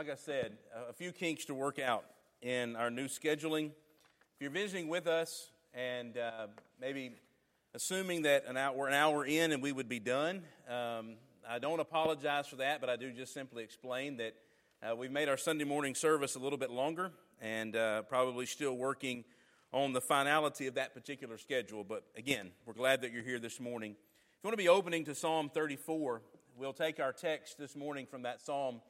like 0.00 0.08
I 0.08 0.14
said, 0.14 0.56
a 0.88 0.94
few 0.94 1.12
kinks 1.12 1.44
to 1.44 1.54
work 1.54 1.78
out 1.78 2.06
in 2.40 2.74
our 2.74 2.90
new 2.90 3.04
scheduling. 3.04 3.66
If 3.66 4.40
you're 4.40 4.50
visiting 4.50 4.88
with 4.88 5.06
us 5.06 5.50
and 5.74 6.16
uh, 6.16 6.46
maybe 6.80 7.16
assuming 7.74 8.22
that 8.22 8.46
an 8.46 8.56
hour, 8.56 8.86
an 8.86 8.94
hour 8.94 9.26
in 9.26 9.52
and 9.52 9.62
we 9.62 9.72
would 9.72 9.90
be 9.90 9.98
done, 10.00 10.40
um, 10.70 11.16
I 11.46 11.58
don't 11.58 11.80
apologize 11.80 12.46
for 12.46 12.56
that, 12.56 12.80
but 12.80 12.88
I 12.88 12.96
do 12.96 13.12
just 13.12 13.34
simply 13.34 13.62
explain 13.62 14.16
that 14.16 14.36
uh, 14.82 14.96
we've 14.96 15.10
made 15.10 15.28
our 15.28 15.36
Sunday 15.36 15.64
morning 15.64 15.94
service 15.94 16.34
a 16.34 16.38
little 16.38 16.58
bit 16.58 16.70
longer 16.70 17.10
and 17.38 17.76
uh, 17.76 18.00
probably 18.00 18.46
still 18.46 18.78
working 18.78 19.22
on 19.70 19.92
the 19.92 20.00
finality 20.00 20.66
of 20.66 20.76
that 20.76 20.94
particular 20.94 21.36
schedule. 21.36 21.84
But 21.84 22.04
again, 22.16 22.52
we're 22.64 22.72
glad 22.72 23.02
that 23.02 23.12
you're 23.12 23.22
here 23.22 23.38
this 23.38 23.60
morning. 23.60 23.90
If 23.90 24.44
you 24.44 24.48
want 24.48 24.54
to 24.54 24.64
be 24.64 24.68
opening 24.70 25.04
to 25.04 25.14
Psalm 25.14 25.50
34, 25.52 26.22
we'll 26.56 26.72
take 26.72 27.00
our 27.00 27.12
text 27.12 27.58
this 27.58 27.76
morning 27.76 28.06
from 28.06 28.22
that 28.22 28.40
psalm 28.40 28.80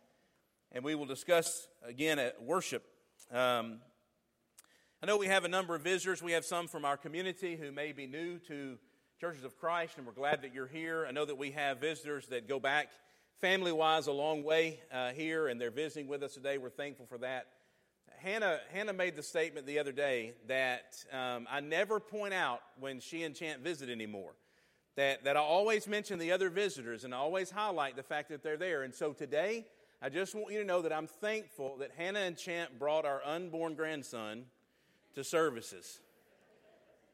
and 0.73 0.85
we 0.85 0.95
will 0.95 1.07
discuss 1.07 1.69
again 1.83 2.19
at 2.19 2.43
worship. 2.43 2.85
Um, 3.33 3.81
I 5.03 5.07
know 5.07 5.17
we 5.17 5.27
have 5.27 5.45
a 5.45 5.49
number 5.49 5.75
of 5.75 5.83
visitors. 5.83 6.23
We 6.23 6.33
have 6.33 6.45
some 6.45 6.69
from 6.69 6.85
our 6.85 6.97
community 6.97 7.57
who 7.57 7.73
may 7.73 7.93
be 7.93 8.07
new 8.07 8.39
to 8.49 8.79
Churches 9.21 9.45
of 9.45 9.59
Christ, 9.59 9.99
and 9.99 10.07
we're 10.07 10.13
glad 10.13 10.43
that 10.43 10.55
you're 10.55 10.67
here. 10.67 11.05
I 11.07 11.13
know 11.13 11.25
that 11.25 11.37
we 11.37 11.51
have 11.51 11.79
visitors 11.79 12.27
that 12.29 12.49
go 12.49 12.59
back 12.59 12.89
family 13.41 13.73
wise 13.73 14.07
a 14.07 14.13
long 14.13 14.43
way 14.43 14.81
uh, 14.93 15.11
here, 15.11 15.49
and 15.49 15.61
they're 15.61 15.71
visiting 15.71 16.07
with 16.09 16.23
us 16.23 16.35
today. 16.35 16.59
We're 16.59 16.71
thankful 16.71 17.07
for 17.07 17.19
that. 17.19 17.47
Hannah, 18.19 18.61
Hannah 18.73 18.93
made 18.93 19.17
the 19.17 19.23
statement 19.23 19.67
the 19.67 19.79
other 19.79 19.93
day 19.93 20.35
that 20.47 21.05
um, 21.13 21.47
I 21.51 21.61
never 21.61 22.01
point 22.01 22.35
out 22.35 22.61
when 22.79 23.01
she 23.01 23.23
and 23.23 23.35
Chant 23.35 23.61
visit 23.61 23.89
anymore. 23.89 24.33
That, 24.97 25.25
that 25.25 25.37
I 25.37 25.41
always 25.41 25.87
mention 25.87 26.19
the 26.19 26.33
other 26.33 26.51
visitors 26.51 27.05
and 27.05 27.15
I 27.15 27.19
always 27.19 27.51
highlight 27.51 27.97
the 27.97 28.03
fact 28.03 28.29
that 28.29 28.43
they're 28.43 28.59
there. 28.59 28.83
And 28.83 28.95
so 28.95 29.13
today, 29.13 29.67
I 30.03 30.09
just 30.09 30.35
want 30.35 30.51
you 30.51 30.61
to 30.61 30.65
know 30.65 30.81
that 30.81 30.95
I'm 30.95 31.07
thankful 31.07 31.77
that 31.81 31.91
Hannah 31.95 32.21
and 32.21 32.35
Champ 32.35 32.71
brought 32.79 33.05
our 33.05 33.21
unborn 33.23 33.75
grandson 33.75 34.45
to 35.15 35.23
services. 35.23 36.01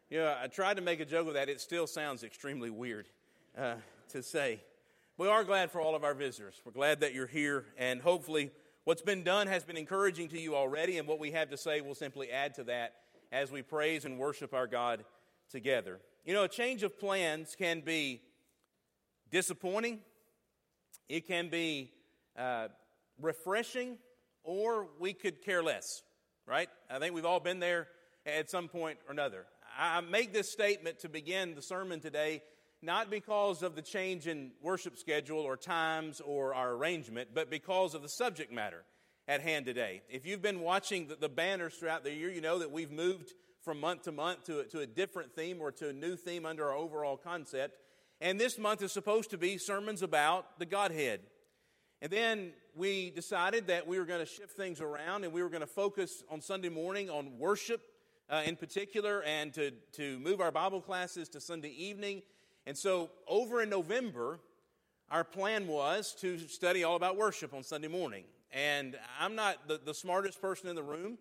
You 0.09 0.19
know, 0.19 0.37
I 0.41 0.47
tried 0.47 0.77
to 0.77 0.83
make 0.83 1.01
a 1.01 1.05
joke 1.05 1.27
of 1.27 1.35
that. 1.35 1.49
It 1.49 1.61
still 1.61 1.89
sounds 1.89 2.23
extremely 2.23 2.71
weird 2.71 3.09
uh, 3.59 3.75
to 4.11 4.23
say. 4.23 4.61
We 5.19 5.27
are 5.27 5.43
glad 5.43 5.73
for 5.73 5.81
all 5.81 5.97
of 5.97 6.05
our 6.05 6.15
visitors. 6.15 6.63
We're 6.65 6.71
glad 6.71 7.01
that 7.01 7.13
you're 7.13 7.27
here, 7.27 7.65
and 7.77 8.01
hopefully, 8.01 8.53
what's 8.85 9.03
been 9.03 9.25
done 9.25 9.49
has 9.49 9.65
been 9.65 9.77
encouraging 9.77 10.29
to 10.29 10.41
you 10.41 10.55
already, 10.55 10.99
and 10.99 11.09
what 11.09 11.19
we 11.19 11.33
have 11.33 11.51
to 11.51 11.57
say 11.57 11.81
will 11.81 11.97
simply 11.97 12.31
add 12.31 12.55
to 12.55 12.65
that 12.65 12.95
as 13.33 13.51
we 13.51 13.63
praise 13.63 14.05
and 14.05 14.17
worship 14.17 14.55
our 14.55 14.69
God 14.69 15.05
together. 15.51 15.99
You 16.25 16.35
know, 16.35 16.45
a 16.45 16.49
change 16.49 16.85
of 16.85 17.01
plans 17.01 17.57
can 17.59 17.81
be 17.81 18.21
disappointing, 19.33 19.99
it 21.09 21.27
can 21.27 21.49
be 21.49 21.91
uh, 22.39 22.69
refreshing, 23.21 23.99
or 24.45 24.89
we 25.01 25.13
could 25.13 25.43
care 25.43 25.63
less, 25.63 26.03
right? 26.47 26.69
I 26.91 26.99
think 26.99 27.15
we've 27.15 27.25
all 27.25 27.41
been 27.41 27.61
there 27.61 27.89
at 28.25 28.51
some 28.51 28.69
point 28.69 28.99
or 29.07 29.13
another. 29.13 29.47
I 29.79 30.01
make 30.01 30.33
this 30.33 30.53
statement 30.53 31.01
to 31.01 31.09
begin 31.09 31.55
the 31.55 31.63
sermon 31.63 32.01
today, 32.01 32.43
not 32.83 33.11
because 33.11 33.63
of 33.63 33.75
the 33.75 33.83
change 33.83 34.27
in 34.27 34.53
worship 34.63 34.97
schedule 34.97 35.41
or 35.41 35.57
times 35.57 36.21
or 36.21 36.55
our 36.55 36.73
arrangement, 36.73 37.31
but 37.35 37.51
because 37.51 37.95
of 37.95 38.03
the 38.03 38.09
subject 38.09 38.53
matter 38.53 38.85
at 39.29 39.41
hand 39.41 39.67
today. 39.67 40.03
If 40.09 40.25
you've 40.25 40.43
been 40.43 40.61
watching 40.61 41.09
the, 41.09 41.17
the 41.17 41.29
banners 41.29 41.75
throughout 41.75 42.05
the 42.05 42.13
year, 42.13 42.31
you 42.31 42.41
know 42.41 42.59
that 42.61 42.71
we've 42.71 42.93
moved 42.93 43.33
from 43.63 43.81
month 43.81 44.03
to 44.03 44.13
month 44.13 44.45
to, 44.45 44.63
to 44.65 44.81
a 44.81 44.87
different 44.87 45.35
theme 45.35 45.59
or 45.61 45.73
to 45.73 45.89
a 45.89 45.93
new 45.93 46.17
theme 46.17 46.47
under 46.47 46.69
our 46.69 46.77
overall 46.77 47.17
concept. 47.17 47.79
And 48.21 48.41
this 48.41 48.59
month 48.59 48.83
is 48.83 48.93
supposed 48.93 49.31
to 49.31 49.39
be 49.39 49.59
sermons 49.59 50.03
about 50.03 50.59
the 50.59 50.67
Godhead. 50.67 51.21
And 52.03 52.13
then 52.13 52.53
we 52.75 53.11
decided 53.11 53.69
that 53.69 53.87
we 53.87 53.99
were 53.99 54.05
going 54.05 54.21
to 54.21 54.27
shift 54.27 54.53
things 54.53 54.81
around 54.81 55.25
and 55.25 55.33
we 55.33 55.43
were 55.43 55.49
going 55.49 55.63
to 55.63 55.67
focus 55.67 56.23
on 56.29 56.41
Sunday 56.41 56.69
morning 56.69 57.09
on 57.09 57.39
worship 57.39 57.81
uh, 58.29 58.43
in 58.45 58.57
particular 58.57 59.23
and 59.23 59.53
to, 59.55 59.71
to 59.93 60.19
move 60.19 60.41
our 60.41 60.51
Bible 60.51 60.81
classes 60.81 61.29
to 61.31 61.41
Sunday 61.41 61.71
evening. 61.71 62.23
And 62.67 62.77
so 62.77 63.11
over 63.27 63.63
in 63.63 63.71
November, 63.71 64.41
our 65.11 65.25
plan 65.25 65.67
was 65.69 66.15
to 66.21 66.39
study 66.39 66.85
all 66.85 66.97
about 66.97 67.17
worship 67.17 67.55
on 67.55 67.63
Sunday 67.63 67.89
morning. 67.89 68.25
And 68.53 68.99
I'm 69.19 69.35
not 69.35 69.69
the, 69.69 69.81
the 69.83 69.95
smartest 69.95 70.41
person 70.41 70.69
in 70.69 70.77
the 70.77 70.83
room, 70.83 71.17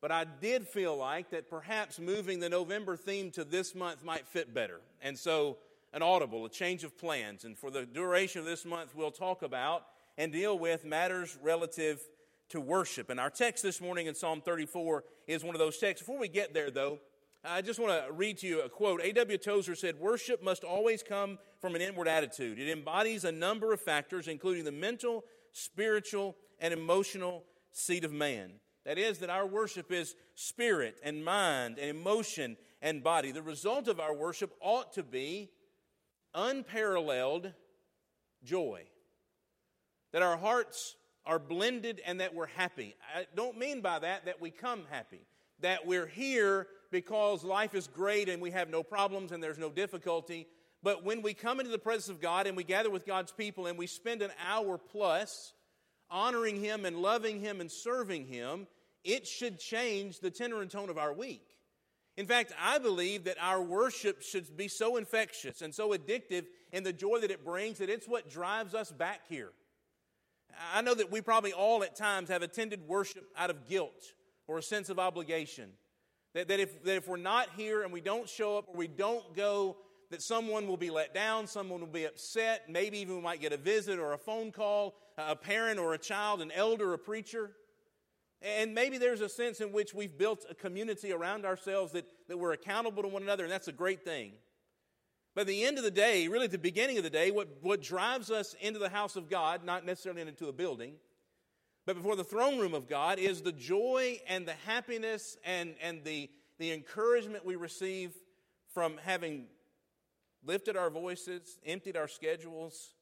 but 0.00 0.12
I 0.12 0.24
did 0.24 0.68
feel 0.68 0.96
like 0.96 1.30
that 1.30 1.48
perhaps 1.48 1.98
moving 1.98 2.38
the 2.38 2.48
November 2.48 2.96
theme 2.96 3.30
to 3.32 3.44
this 3.44 3.74
month 3.74 4.04
might 4.04 4.26
fit 4.26 4.54
better. 4.54 4.80
And 5.02 5.18
so, 5.18 5.58
an 5.92 6.02
audible, 6.02 6.44
a 6.44 6.50
change 6.50 6.82
of 6.82 6.98
plans. 6.98 7.44
And 7.44 7.56
for 7.56 7.70
the 7.70 7.86
duration 7.86 8.40
of 8.40 8.46
this 8.46 8.64
month, 8.64 8.94
we'll 8.94 9.12
talk 9.12 9.42
about 9.42 9.86
and 10.16 10.32
deal 10.32 10.58
with 10.58 10.84
matters 10.84 11.38
relative 11.42 12.00
to 12.50 12.60
worship. 12.60 13.10
And 13.10 13.18
our 13.18 13.30
text 13.30 13.62
this 13.62 13.80
morning 13.80 14.06
in 14.06 14.14
Psalm 14.14 14.40
34 14.40 15.04
is 15.26 15.44
one 15.44 15.54
of 15.54 15.58
those 15.58 15.78
texts. 15.78 16.06
Before 16.06 16.18
we 16.20 16.28
get 16.28 16.54
there, 16.54 16.70
though, 16.70 16.98
I 17.44 17.62
just 17.62 17.78
want 17.78 18.06
to 18.06 18.12
read 18.12 18.38
to 18.38 18.46
you 18.46 18.60
a 18.62 18.68
quote. 18.68 19.00
A.W. 19.02 19.38
Tozer 19.38 19.74
said, 19.74 19.98
Worship 19.98 20.42
must 20.42 20.64
always 20.64 21.02
come 21.02 21.38
from 21.60 21.74
an 21.74 21.82
inward 21.82 22.08
attitude. 22.08 22.58
It 22.58 22.70
embodies 22.70 23.24
a 23.24 23.32
number 23.32 23.72
of 23.72 23.80
factors, 23.80 24.28
including 24.28 24.64
the 24.64 24.72
mental, 24.72 25.24
spiritual, 25.52 26.36
and 26.58 26.72
emotional 26.72 27.44
seat 27.70 28.04
of 28.04 28.12
man. 28.12 28.52
That 28.86 28.98
is, 28.98 29.18
that 29.18 29.30
our 29.30 29.46
worship 29.46 29.90
is 29.90 30.14
spirit 30.34 30.96
and 31.02 31.24
mind 31.24 31.78
and 31.78 31.90
emotion 31.90 32.56
and 32.80 33.02
body. 33.02 33.32
The 33.32 33.42
result 33.42 33.88
of 33.88 33.98
our 33.98 34.14
worship 34.14 34.52
ought 34.60 34.92
to 34.94 35.02
be 35.02 35.50
unparalleled 36.34 37.52
joy 38.42 38.84
that 40.14 40.22
our 40.22 40.36
hearts 40.36 40.94
are 41.26 41.40
blended 41.40 42.00
and 42.06 42.20
that 42.20 42.36
we're 42.36 42.46
happy. 42.46 42.94
I 43.16 43.26
don't 43.34 43.58
mean 43.58 43.80
by 43.80 43.98
that 43.98 44.26
that 44.26 44.40
we 44.40 44.52
come 44.52 44.84
happy, 44.88 45.22
that 45.58 45.88
we're 45.88 46.06
here 46.06 46.68
because 46.92 47.42
life 47.42 47.74
is 47.74 47.88
great 47.88 48.28
and 48.28 48.40
we 48.40 48.52
have 48.52 48.70
no 48.70 48.84
problems 48.84 49.32
and 49.32 49.42
there's 49.42 49.58
no 49.58 49.70
difficulty. 49.70 50.46
But 50.84 51.04
when 51.04 51.20
we 51.20 51.34
come 51.34 51.58
into 51.58 51.72
the 51.72 51.80
presence 51.80 52.10
of 52.10 52.20
God 52.20 52.46
and 52.46 52.56
we 52.56 52.62
gather 52.62 52.90
with 52.90 53.04
God's 53.04 53.32
people 53.32 53.66
and 53.66 53.76
we 53.76 53.88
spend 53.88 54.22
an 54.22 54.30
hour 54.48 54.78
plus 54.78 55.52
honoring 56.08 56.62
Him 56.62 56.84
and 56.84 56.98
loving 56.98 57.40
Him 57.40 57.60
and 57.60 57.68
serving 57.68 58.26
Him, 58.26 58.68
it 59.02 59.26
should 59.26 59.58
change 59.58 60.20
the 60.20 60.30
tenor 60.30 60.62
and 60.62 60.70
tone 60.70 60.90
of 60.90 60.98
our 60.98 61.12
week. 61.12 61.44
In 62.16 62.26
fact, 62.26 62.52
I 62.62 62.78
believe 62.78 63.24
that 63.24 63.38
our 63.40 63.60
worship 63.60 64.22
should 64.22 64.56
be 64.56 64.68
so 64.68 64.96
infectious 64.96 65.60
and 65.60 65.74
so 65.74 65.90
addictive 65.90 66.44
in 66.70 66.84
the 66.84 66.92
joy 66.92 67.18
that 67.18 67.32
it 67.32 67.44
brings 67.44 67.78
that 67.78 67.90
it's 67.90 68.06
what 68.06 68.30
drives 68.30 68.76
us 68.76 68.92
back 68.92 69.22
here. 69.28 69.50
I 70.74 70.80
know 70.80 70.94
that 70.94 71.10
we 71.10 71.20
probably 71.20 71.52
all 71.52 71.82
at 71.82 71.96
times 71.96 72.28
have 72.28 72.42
attended 72.42 72.86
worship 72.86 73.24
out 73.36 73.50
of 73.50 73.68
guilt 73.68 74.12
or 74.46 74.58
a 74.58 74.62
sense 74.62 74.88
of 74.88 74.98
obligation. 74.98 75.70
That, 76.34 76.48
that, 76.48 76.60
if, 76.60 76.82
that 76.84 76.96
if 76.96 77.08
we're 77.08 77.16
not 77.16 77.48
here 77.56 77.82
and 77.82 77.92
we 77.92 78.00
don't 78.00 78.28
show 78.28 78.58
up 78.58 78.68
or 78.68 78.76
we 78.76 78.88
don't 78.88 79.34
go, 79.36 79.76
that 80.10 80.20
someone 80.22 80.66
will 80.66 80.76
be 80.76 80.90
let 80.90 81.14
down, 81.14 81.46
someone 81.46 81.80
will 81.80 81.86
be 81.86 82.04
upset, 82.04 82.64
maybe 82.68 82.98
even 82.98 83.16
we 83.16 83.22
might 83.22 83.40
get 83.40 83.52
a 83.52 83.56
visit 83.56 83.98
or 83.98 84.12
a 84.12 84.18
phone 84.18 84.50
call, 84.50 84.94
a 85.16 85.36
parent 85.36 85.78
or 85.78 85.94
a 85.94 85.98
child, 85.98 86.40
an 86.42 86.50
elder, 86.52 86.92
a 86.92 86.98
preacher. 86.98 87.52
And 88.42 88.74
maybe 88.74 88.98
there's 88.98 89.22
a 89.22 89.28
sense 89.28 89.60
in 89.60 89.72
which 89.72 89.94
we've 89.94 90.18
built 90.18 90.44
a 90.50 90.54
community 90.54 91.12
around 91.12 91.46
ourselves 91.46 91.92
that, 91.92 92.04
that 92.28 92.36
we're 92.36 92.52
accountable 92.52 93.02
to 93.02 93.08
one 93.08 93.22
another, 93.22 93.44
and 93.44 93.52
that's 93.52 93.68
a 93.68 93.72
great 93.72 94.04
thing. 94.04 94.32
But 95.34 95.42
at 95.42 95.46
the 95.48 95.64
end 95.64 95.78
of 95.78 95.84
the 95.84 95.90
day, 95.90 96.28
really 96.28 96.44
at 96.44 96.52
the 96.52 96.58
beginning 96.58 96.96
of 96.96 97.04
the 97.04 97.10
day, 97.10 97.30
what, 97.30 97.48
what 97.60 97.82
drives 97.82 98.30
us 98.30 98.54
into 98.60 98.78
the 98.78 98.88
house 98.88 99.16
of 99.16 99.28
God, 99.28 99.64
not 99.64 99.84
necessarily 99.84 100.22
into 100.22 100.48
a 100.48 100.52
building, 100.52 100.94
but 101.86 101.96
before 101.96 102.16
the 102.16 102.24
throne 102.24 102.58
room 102.58 102.72
of 102.72 102.88
God, 102.88 103.18
is 103.18 103.42
the 103.42 103.52
joy 103.52 104.20
and 104.28 104.46
the 104.46 104.54
happiness 104.66 105.36
and, 105.44 105.74
and 105.82 106.04
the, 106.04 106.30
the 106.58 106.72
encouragement 106.72 107.44
we 107.44 107.56
receive 107.56 108.12
from 108.72 108.98
having 109.04 109.46
lifted 110.44 110.76
our 110.76 110.90
voices, 110.90 111.58
emptied 111.66 111.96
our 111.96 112.08
schedules, 112.08 112.94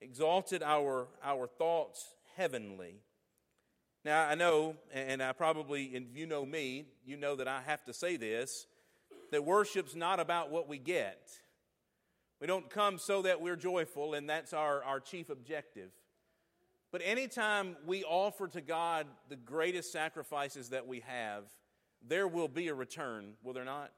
exalted 0.00 0.62
our, 0.62 1.08
our 1.22 1.46
thoughts 1.46 2.14
heavenly. 2.36 2.96
Now, 4.04 4.26
I 4.26 4.34
know, 4.34 4.76
and 4.92 5.22
I 5.22 5.32
probably, 5.32 5.94
and 5.94 6.06
you 6.14 6.26
know 6.26 6.46
me, 6.46 6.86
you 7.04 7.16
know 7.16 7.36
that 7.36 7.48
I 7.48 7.60
have 7.62 7.84
to 7.84 7.92
say 7.92 8.16
this 8.16 8.66
that 9.30 9.44
worship's 9.44 9.94
not 9.94 10.20
about 10.20 10.50
what 10.50 10.68
we 10.68 10.78
get. 10.78 11.30
We 12.40 12.46
don't 12.46 12.70
come 12.70 12.98
so 12.98 13.22
that 13.22 13.40
we're 13.40 13.56
joyful, 13.56 14.14
and 14.14 14.28
that's 14.28 14.52
our, 14.52 14.82
our 14.84 15.00
chief 15.00 15.28
objective. 15.30 15.90
But 16.90 17.02
anytime 17.04 17.76
we 17.86 18.02
offer 18.02 18.48
to 18.48 18.60
God 18.60 19.06
the 19.28 19.36
greatest 19.36 19.92
sacrifices 19.92 20.70
that 20.70 20.86
we 20.86 21.00
have, 21.00 21.44
there 22.06 22.26
will 22.26 22.48
be 22.48 22.68
a 22.68 22.74
return, 22.74 23.34
will 23.42 23.52
there 23.52 23.64
not? 23.64 23.92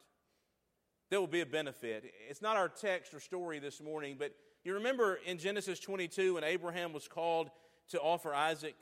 There 1.08 1.20
will 1.20 1.28
be 1.28 1.40
a 1.40 1.46
benefit. 1.46 2.12
It's 2.28 2.42
not 2.42 2.56
our 2.56 2.68
text 2.68 3.14
or 3.14 3.20
story 3.20 3.58
this 3.58 3.80
morning, 3.80 4.16
but 4.18 4.34
you 4.64 4.74
remember 4.74 5.18
in 5.26 5.38
Genesis 5.38 5.78
22 5.78 6.34
when 6.34 6.44
Abraham 6.44 6.92
was 6.92 7.08
called 7.08 7.50
to 7.90 8.00
offer 8.00 8.34
Isaac? 8.34 8.76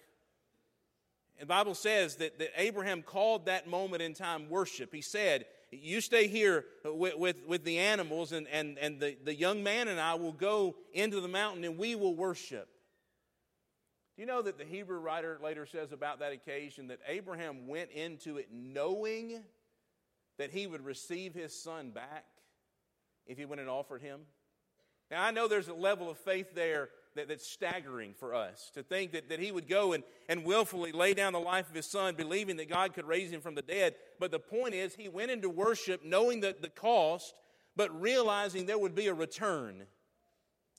And 1.39 1.49
the 1.49 1.53
Bible 1.55 1.75
says 1.75 2.17
that, 2.17 2.39
that 2.39 2.51
Abraham 2.57 3.03
called 3.03 3.47
that 3.47 3.69
moment 3.69 4.03
in 4.03 4.15
time 4.15 4.49
worship. 4.49 4.95
He 4.95 5.01
said, 5.01 5.47
you 5.71 6.01
stay 6.01 6.27
here 6.27 6.65
with, 6.85 7.17
with, 7.17 7.37
with, 7.47 7.65
the 7.65 7.79
animals, 7.79 8.33
and, 8.33 8.49
and, 8.49 8.77
and 8.79 8.99
the, 8.99 9.17
the 9.25 9.35
young 9.35 9.63
man 9.63 9.89
and 9.89 10.01
I 10.01 10.15
will 10.15 10.33
go 10.33 10.75
into 10.93 11.21
the 11.21 11.29
mountain 11.29 11.65
and 11.65 11.79
we 11.79 11.95
will 11.95 12.15
worship. 12.15 12.69
Do 14.17 14.23
you 14.23 14.27
know 14.27 14.43
that 14.43 14.59
the 14.59 14.65
Hebrew 14.65 14.99
writer 14.99 15.39
later 15.43 15.67
says 15.67 15.93
about 15.93 16.19
that 16.19 16.33
occasion 16.33 16.89
that 16.89 16.99
Abraham 17.07 17.69
went 17.69 17.91
into 17.91 18.37
it 18.39 18.49
knowing 18.53 19.43
that 20.39 20.51
he 20.51 20.67
would 20.67 20.85
receive 20.85 21.35
his 21.35 21.59
son 21.59 21.91
back 21.91 22.27
if 23.27 23.39
he 23.39 23.45
went 23.45 23.61
and 23.61 23.71
offered 23.71 24.03
him? 24.03 24.21
Now, 25.11 25.23
I 25.23 25.31
know 25.31 25.49
there's 25.49 25.69
a 25.69 25.75
level 25.75 26.11
of 26.11 26.19
faith 26.19 26.55
there 26.55 26.89
that, 27.17 27.29
that's 27.29 27.47
staggering 27.47 28.15
for 28.19 28.35
us 28.35 28.71
to 28.75 28.83
think 28.83 29.13
that, 29.13 29.29
that 29.29 29.41
he 29.41 29.53
would 29.53 29.69
go 29.69 29.93
and, 29.93 30.05
and 30.29 30.45
willfully 30.45 30.93
lay 30.93 31.15
down 31.15 31.33
the 31.33 31.41
life 31.41 31.69
of 31.69 31.75
his 31.75 31.87
son, 31.87 32.15
believing 32.15 32.57
that 32.57 32.69
God 32.69 32.95
could 32.95 33.07
raise 33.07 33.31
him 33.31 33.41
from 33.41 33.55
the 33.55 33.63
dead. 33.63 33.95
But 34.19 34.31
the 34.31 34.39
point 34.39 34.75
is, 34.75 34.95
he 34.95 35.09
went 35.09 35.31
into 35.31 35.49
worship 35.49 36.05
knowing 36.05 36.41
that 36.41 36.63
the 36.63 36.69
cost, 36.69 37.35
but 37.77 38.01
realizing 38.01 38.67
there 38.67 38.79
would 38.79 38.95
be 38.95 39.09
a 39.09 39.15
return. 39.15 39.85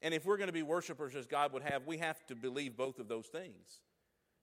And 0.02 0.14
if 0.14 0.26
we're 0.26 0.38
going 0.38 0.48
to 0.48 0.54
be 0.54 0.64
worshipers 0.64 1.16
as 1.16 1.28
God 1.28 1.54
would 1.54 1.64
have, 1.64 1.86
we 1.86 1.98
have 1.98 2.26
to 2.28 2.36
believe 2.36 2.76
both 2.76 3.00
of 3.00 3.08
those 3.08 3.28
things. 3.28 3.82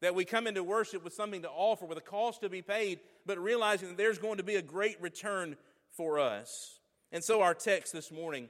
That 0.00 0.14
we 0.14 0.25
come 0.25 0.46
into 0.46 0.62
worship 0.62 1.02
with 1.02 1.12
something 1.12 1.43
to 1.43 1.50
offer, 1.50 1.85
with 1.85 1.99
a 1.99 2.02
cost 2.02 2.43
to 2.43 2.49
be 2.49 2.62
paid, 2.62 3.00
but 3.26 3.38
realizing 3.38 3.88
that 3.88 3.96
there's 3.96 4.19
going 4.19 4.37
to 4.37 4.44
be 4.44 4.55
a 4.55 4.62
great 4.62 5.00
return 5.02 5.56
for 5.96 6.20
us. 6.20 6.79
And 7.11 7.25
so, 7.25 7.43
our 7.43 7.55
text 7.55 7.93
this 7.93 8.12
morning 8.12 8.49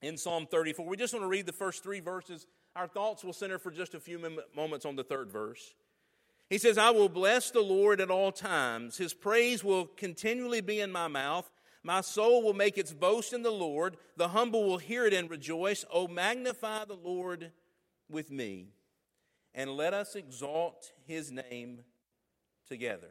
in 0.00 0.16
Psalm 0.16 0.46
34, 0.50 0.86
we 0.86 0.96
just 0.96 1.12
want 1.12 1.24
to 1.24 1.28
read 1.28 1.44
the 1.44 1.52
first 1.52 1.82
three 1.82 2.00
verses. 2.00 2.46
Our 2.76 2.86
thoughts 2.86 3.24
will 3.24 3.32
center 3.32 3.58
for 3.58 3.70
just 3.70 3.94
a 3.94 4.00
few 4.00 4.18
moments 4.54 4.86
on 4.86 4.96
the 4.96 5.04
third 5.04 5.30
verse. 5.30 5.74
He 6.48 6.58
says, 6.58 6.78
I 6.78 6.90
will 6.90 7.08
bless 7.08 7.50
the 7.50 7.60
Lord 7.60 8.00
at 8.00 8.10
all 8.10 8.32
times. 8.32 8.96
His 8.96 9.14
praise 9.14 9.62
will 9.62 9.86
continually 9.86 10.60
be 10.60 10.80
in 10.80 10.90
my 10.90 11.08
mouth. 11.08 11.50
My 11.82 12.00
soul 12.00 12.42
will 12.42 12.54
make 12.54 12.76
its 12.76 12.92
boast 12.92 13.32
in 13.32 13.42
the 13.42 13.50
Lord. 13.50 13.96
The 14.16 14.28
humble 14.28 14.64
will 14.64 14.78
hear 14.78 15.06
it 15.06 15.14
and 15.14 15.30
rejoice. 15.30 15.84
Oh, 15.92 16.08
magnify 16.08 16.84
the 16.84 16.96
Lord 16.96 17.52
with 18.08 18.30
me, 18.30 18.66
and 19.54 19.70
let 19.70 19.94
us 19.94 20.16
exalt 20.16 20.92
his 21.06 21.30
name 21.30 21.82
together. 22.68 23.10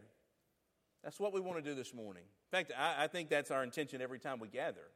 That's 1.03 1.19
what 1.19 1.33
we 1.33 1.39
want 1.39 1.57
to 1.57 1.69
do 1.69 1.73
this 1.73 1.93
morning. 1.93 2.23
In 2.23 2.57
fact, 2.57 2.73
I, 2.77 3.05
I 3.05 3.07
think 3.07 3.29
that's 3.29 3.51
our 3.51 3.63
intention 3.63 4.01
every 4.01 4.19
time 4.19 4.39
we 4.39 4.49
gather, 4.49 4.91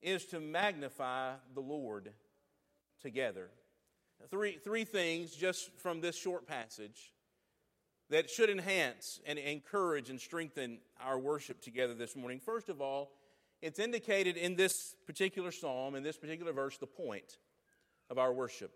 is 0.00 0.24
to 0.26 0.40
magnify 0.40 1.34
the 1.54 1.60
Lord 1.60 2.12
together. 3.02 3.50
Three, 4.28 4.58
three 4.62 4.84
things 4.84 5.34
just 5.34 5.70
from 5.78 6.00
this 6.00 6.16
short 6.16 6.46
passage 6.46 7.12
that 8.10 8.28
should 8.28 8.50
enhance 8.50 9.20
and 9.24 9.38
encourage 9.38 10.10
and 10.10 10.20
strengthen 10.20 10.78
our 11.00 11.18
worship 11.18 11.62
together 11.62 11.94
this 11.94 12.16
morning. 12.16 12.40
First 12.40 12.68
of 12.68 12.80
all, 12.80 13.12
it's 13.62 13.78
indicated 13.78 14.36
in 14.36 14.56
this 14.56 14.94
particular 15.06 15.50
psalm, 15.50 15.94
in 15.94 16.02
this 16.02 16.16
particular 16.16 16.52
verse, 16.52 16.76
the 16.76 16.86
point 16.86 17.38
of 18.10 18.18
our 18.18 18.32
worship. 18.32 18.72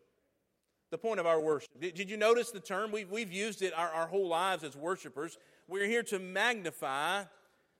The 0.90 0.98
point 0.98 1.20
of 1.20 1.26
our 1.26 1.40
worship. 1.40 1.70
Did, 1.80 1.94
did 1.94 2.10
you 2.10 2.16
notice 2.16 2.50
the 2.50 2.60
term? 2.60 2.92
We've, 2.92 3.10
we've 3.10 3.32
used 3.32 3.62
it 3.62 3.72
our, 3.76 3.88
our 3.88 4.06
whole 4.06 4.28
lives 4.28 4.62
as 4.62 4.76
worshipers. 4.76 5.38
We're 5.66 5.86
here 5.86 6.04
to 6.04 6.18
magnify 6.18 7.24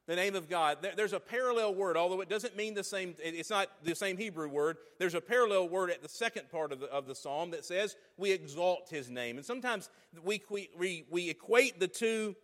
the 0.06 0.16
name 0.16 0.34
of 0.34 0.48
God. 0.48 0.78
There's 0.96 1.14
a 1.14 1.20
parallel 1.20 1.74
word, 1.74 1.96
although 1.96 2.20
it 2.20 2.28
doesn't 2.28 2.56
mean 2.56 2.74
the 2.74 2.84
same, 2.84 3.14
it's 3.18 3.50
not 3.50 3.68
the 3.82 3.94
same 3.94 4.16
Hebrew 4.18 4.48
word. 4.48 4.76
There's 4.98 5.14
a 5.14 5.20
parallel 5.20 5.68
word 5.68 5.90
at 5.90 6.02
the 6.02 6.08
second 6.08 6.50
part 6.50 6.72
of 6.72 6.80
the, 6.80 6.86
of 6.86 7.06
the 7.06 7.14
psalm 7.14 7.52
that 7.52 7.64
says, 7.64 7.96
We 8.18 8.30
exalt 8.30 8.88
his 8.90 9.08
name. 9.08 9.36
And 9.36 9.46
sometimes 9.46 9.88
we, 10.22 10.42
we, 10.78 11.04
we 11.10 11.30
equate 11.30 11.80
the 11.80 11.88
two 11.88 12.36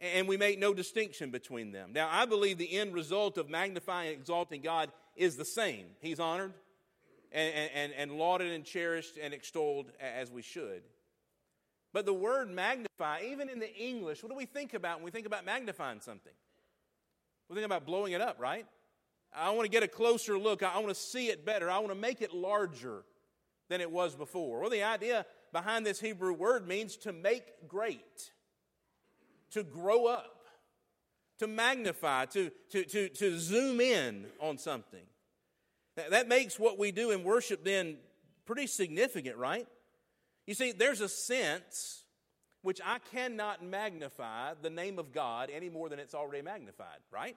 and 0.00 0.28
we 0.28 0.36
make 0.36 0.58
no 0.58 0.74
distinction 0.74 1.30
between 1.30 1.72
them. 1.72 1.92
Now, 1.92 2.08
I 2.10 2.26
believe 2.26 2.58
the 2.58 2.78
end 2.78 2.94
result 2.94 3.38
of 3.38 3.48
magnifying 3.48 4.08
and 4.08 4.18
exalting 4.18 4.60
God 4.60 4.90
is 5.16 5.36
the 5.36 5.44
same. 5.44 5.86
He's 6.00 6.20
honored 6.20 6.52
and, 7.32 7.70
and, 7.74 7.92
and 7.92 8.12
lauded 8.12 8.52
and 8.52 8.64
cherished 8.64 9.18
and 9.22 9.34
extolled 9.34 9.90
as 10.00 10.30
we 10.30 10.42
should. 10.42 10.82
But 11.92 12.04
the 12.04 12.14
word 12.14 12.50
magnify, 12.50 13.22
even 13.30 13.48
in 13.48 13.58
the 13.58 13.74
English, 13.74 14.22
what 14.22 14.30
do 14.30 14.36
we 14.36 14.44
think 14.44 14.74
about 14.74 14.98
when 14.98 15.04
we 15.04 15.10
think 15.10 15.26
about 15.26 15.46
magnifying 15.46 16.00
something? 16.00 16.32
We're 17.48 17.54
thinking 17.54 17.64
about 17.66 17.86
blowing 17.86 18.12
it 18.12 18.20
up, 18.20 18.36
right? 18.40 18.66
I 19.34 19.50
want 19.50 19.64
to 19.66 19.70
get 19.70 19.82
a 19.82 19.88
closer 19.88 20.38
look. 20.38 20.62
I 20.62 20.76
want 20.78 20.88
to 20.88 20.94
see 20.94 21.28
it 21.28 21.44
better. 21.44 21.70
I 21.70 21.78
want 21.78 21.90
to 21.90 21.98
make 21.98 22.22
it 22.22 22.32
larger 22.32 23.04
than 23.68 23.80
it 23.80 23.90
was 23.90 24.14
before. 24.14 24.60
Well, 24.60 24.70
the 24.70 24.82
idea 24.82 25.26
behind 25.52 25.84
this 25.84 26.00
Hebrew 26.00 26.32
word 26.32 26.66
means 26.66 26.96
to 26.98 27.12
make 27.12 27.68
great, 27.68 28.30
to 29.50 29.62
grow 29.62 30.06
up, 30.06 30.46
to 31.38 31.46
magnify, 31.46 32.26
to, 32.26 32.50
to, 32.70 32.84
to, 32.84 33.08
to 33.08 33.38
zoom 33.38 33.80
in 33.80 34.26
on 34.40 34.58
something. 34.58 35.04
That 36.10 36.28
makes 36.28 36.58
what 36.58 36.78
we 36.78 36.92
do 36.92 37.10
in 37.10 37.24
worship 37.24 37.64
then 37.64 37.96
pretty 38.44 38.66
significant, 38.66 39.36
right? 39.36 39.66
You 40.46 40.54
see, 40.54 40.72
there's 40.72 41.00
a 41.00 41.08
sense 41.08 42.04
which 42.66 42.80
I 42.84 42.98
cannot 43.12 43.64
magnify 43.64 44.54
the 44.60 44.70
name 44.70 44.98
of 44.98 45.12
God 45.12 45.50
any 45.54 45.68
more 45.68 45.88
than 45.88 46.00
it's 46.00 46.16
already 46.16 46.42
magnified, 46.42 46.98
right? 47.12 47.36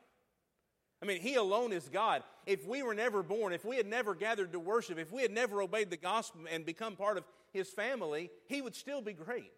I 1.03 1.05
mean, 1.05 1.21
He 1.21 1.35
alone 1.35 1.71
is 1.71 1.87
God. 1.87 2.23
If 2.47 2.65
we 2.65 2.81
were 2.81 2.95
never 2.95 3.21
born, 3.21 3.53
if 3.53 3.63
we 3.63 3.77
had 3.77 3.85
never 3.85 4.15
gathered 4.15 4.53
to 4.53 4.59
worship, 4.59 4.97
if 4.97 5.11
we 5.11 5.21
had 5.21 5.29
never 5.29 5.61
obeyed 5.61 5.91
the 5.91 5.97
gospel 5.97 6.41
and 6.49 6.65
become 6.65 6.95
part 6.95 7.19
of 7.19 7.25
His 7.53 7.69
family, 7.69 8.31
He 8.47 8.63
would 8.63 8.75
still 8.75 9.03
be 9.03 9.13
great. 9.13 9.53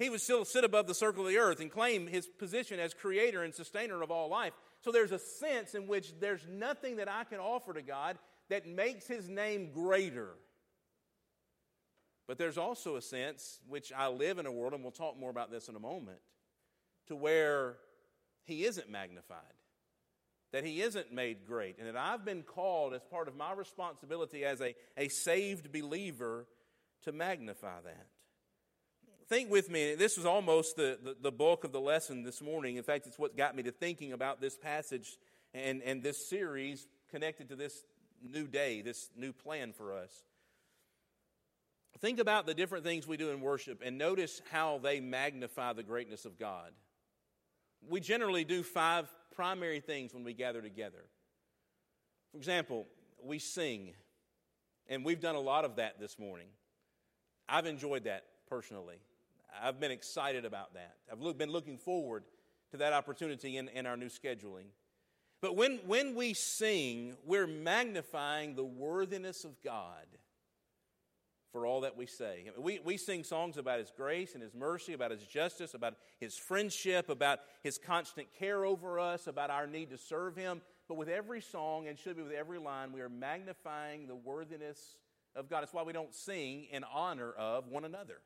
He 0.00 0.10
would 0.10 0.20
still 0.20 0.44
sit 0.44 0.64
above 0.64 0.88
the 0.88 0.94
circle 0.94 1.24
of 1.24 1.30
the 1.30 1.38
earth 1.38 1.60
and 1.60 1.70
claim 1.70 2.08
His 2.08 2.26
position 2.26 2.80
as 2.80 2.94
creator 2.94 3.44
and 3.44 3.54
sustainer 3.54 4.02
of 4.02 4.10
all 4.10 4.28
life. 4.28 4.54
So 4.80 4.90
there's 4.90 5.12
a 5.12 5.20
sense 5.20 5.76
in 5.76 5.86
which 5.86 6.18
there's 6.18 6.48
nothing 6.50 6.96
that 6.96 7.08
I 7.08 7.22
can 7.22 7.38
offer 7.38 7.74
to 7.74 7.82
God 7.82 8.18
that 8.50 8.66
makes 8.66 9.06
His 9.06 9.28
name 9.28 9.70
greater 9.72 10.30
but 12.26 12.38
there's 12.38 12.58
also 12.58 12.96
a 12.96 13.02
sense, 13.02 13.60
which 13.68 13.92
I 13.92 14.08
live 14.08 14.38
in 14.38 14.46
a 14.46 14.52
world, 14.52 14.72
and 14.72 14.82
we'll 14.82 14.92
talk 14.92 15.18
more 15.18 15.30
about 15.30 15.50
this 15.50 15.68
in 15.68 15.76
a 15.76 15.80
moment, 15.80 16.18
to 17.08 17.16
where 17.16 17.76
he 18.44 18.64
isn't 18.64 18.90
magnified, 18.90 19.38
that 20.52 20.64
he 20.64 20.80
isn't 20.80 21.12
made 21.12 21.46
great, 21.46 21.78
and 21.78 21.86
that 21.86 21.96
I've 21.96 22.24
been 22.24 22.42
called 22.42 22.94
as 22.94 23.02
part 23.10 23.28
of 23.28 23.36
my 23.36 23.52
responsibility 23.52 24.44
as 24.44 24.60
a, 24.60 24.74
a 24.96 25.08
saved 25.08 25.72
believer 25.72 26.46
to 27.02 27.12
magnify 27.12 27.80
that. 27.84 28.06
Think 29.28 29.50
with 29.50 29.70
me, 29.70 29.94
this 29.94 30.16
was 30.16 30.26
almost 30.26 30.76
the, 30.76 30.98
the, 31.02 31.16
the 31.20 31.32
bulk 31.32 31.64
of 31.64 31.72
the 31.72 31.80
lesson 31.80 32.24
this 32.24 32.42
morning. 32.42 32.76
In 32.76 32.82
fact, 32.82 33.06
it's 33.06 33.18
what 33.18 33.36
got 33.36 33.56
me 33.56 33.62
to 33.62 33.72
thinking 33.72 34.12
about 34.12 34.40
this 34.40 34.56
passage 34.56 35.16
and, 35.54 35.82
and 35.82 36.02
this 36.02 36.28
series 36.28 36.86
connected 37.10 37.48
to 37.48 37.56
this 37.56 37.84
new 38.22 38.46
day, 38.46 38.82
this 38.82 39.10
new 39.16 39.32
plan 39.32 39.72
for 39.72 39.94
us. 39.94 40.24
Think 42.00 42.18
about 42.18 42.46
the 42.46 42.54
different 42.54 42.84
things 42.84 43.06
we 43.06 43.16
do 43.16 43.30
in 43.30 43.40
worship 43.40 43.80
and 43.84 43.96
notice 43.96 44.42
how 44.50 44.78
they 44.78 45.00
magnify 45.00 45.72
the 45.72 45.82
greatness 45.82 46.24
of 46.24 46.38
God. 46.38 46.70
We 47.88 48.00
generally 48.00 48.44
do 48.44 48.62
five 48.62 49.08
primary 49.34 49.80
things 49.80 50.12
when 50.12 50.24
we 50.24 50.32
gather 50.32 50.60
together. 50.60 51.04
For 52.32 52.38
example, 52.38 52.86
we 53.22 53.38
sing, 53.38 53.92
and 54.88 55.04
we've 55.04 55.20
done 55.20 55.34
a 55.34 55.40
lot 55.40 55.64
of 55.64 55.76
that 55.76 56.00
this 56.00 56.18
morning. 56.18 56.48
I've 57.48 57.66
enjoyed 57.66 58.04
that 58.04 58.24
personally. 58.48 58.96
I've 59.62 59.78
been 59.78 59.92
excited 59.92 60.44
about 60.44 60.74
that. 60.74 60.96
I've 61.10 61.38
been 61.38 61.50
looking 61.50 61.78
forward 61.78 62.24
to 62.72 62.78
that 62.78 62.92
opportunity 62.92 63.56
in, 63.56 63.68
in 63.68 63.86
our 63.86 63.96
new 63.96 64.08
scheduling. 64.08 64.66
But 65.40 65.56
when, 65.56 65.78
when 65.86 66.14
we 66.14 66.34
sing, 66.34 67.16
we're 67.24 67.46
magnifying 67.46 68.56
the 68.56 68.64
worthiness 68.64 69.44
of 69.44 69.62
God 69.62 70.06
for 71.54 71.66
all 71.66 71.82
that 71.82 71.96
we 71.96 72.04
say. 72.04 72.50
We, 72.58 72.80
we 72.80 72.96
sing 72.96 73.22
songs 73.22 73.58
about 73.58 73.78
His 73.78 73.92
grace 73.96 74.34
and 74.34 74.42
His 74.42 74.52
mercy, 74.56 74.92
about 74.92 75.12
His 75.12 75.22
justice, 75.22 75.72
about 75.72 75.94
His 76.18 76.36
friendship, 76.36 77.08
about 77.08 77.38
His 77.62 77.78
constant 77.78 78.26
care 78.36 78.64
over 78.64 78.98
us, 78.98 79.28
about 79.28 79.50
our 79.50 79.68
need 79.68 79.90
to 79.90 79.96
serve 79.96 80.34
Him. 80.34 80.62
But 80.88 80.96
with 80.96 81.08
every 81.08 81.40
song, 81.40 81.86
and 81.86 81.96
should 81.96 82.16
be 82.16 82.24
with 82.24 82.32
every 82.32 82.58
line, 82.58 82.92
we 82.92 83.02
are 83.02 83.08
magnifying 83.08 84.08
the 84.08 84.16
worthiness 84.16 84.96
of 85.36 85.48
God. 85.48 85.62
It's 85.62 85.72
why 85.72 85.84
we 85.84 85.92
don't 85.92 86.12
sing 86.12 86.66
in 86.72 86.82
honor 86.92 87.30
of 87.30 87.68
one 87.68 87.84
another. 87.84 88.18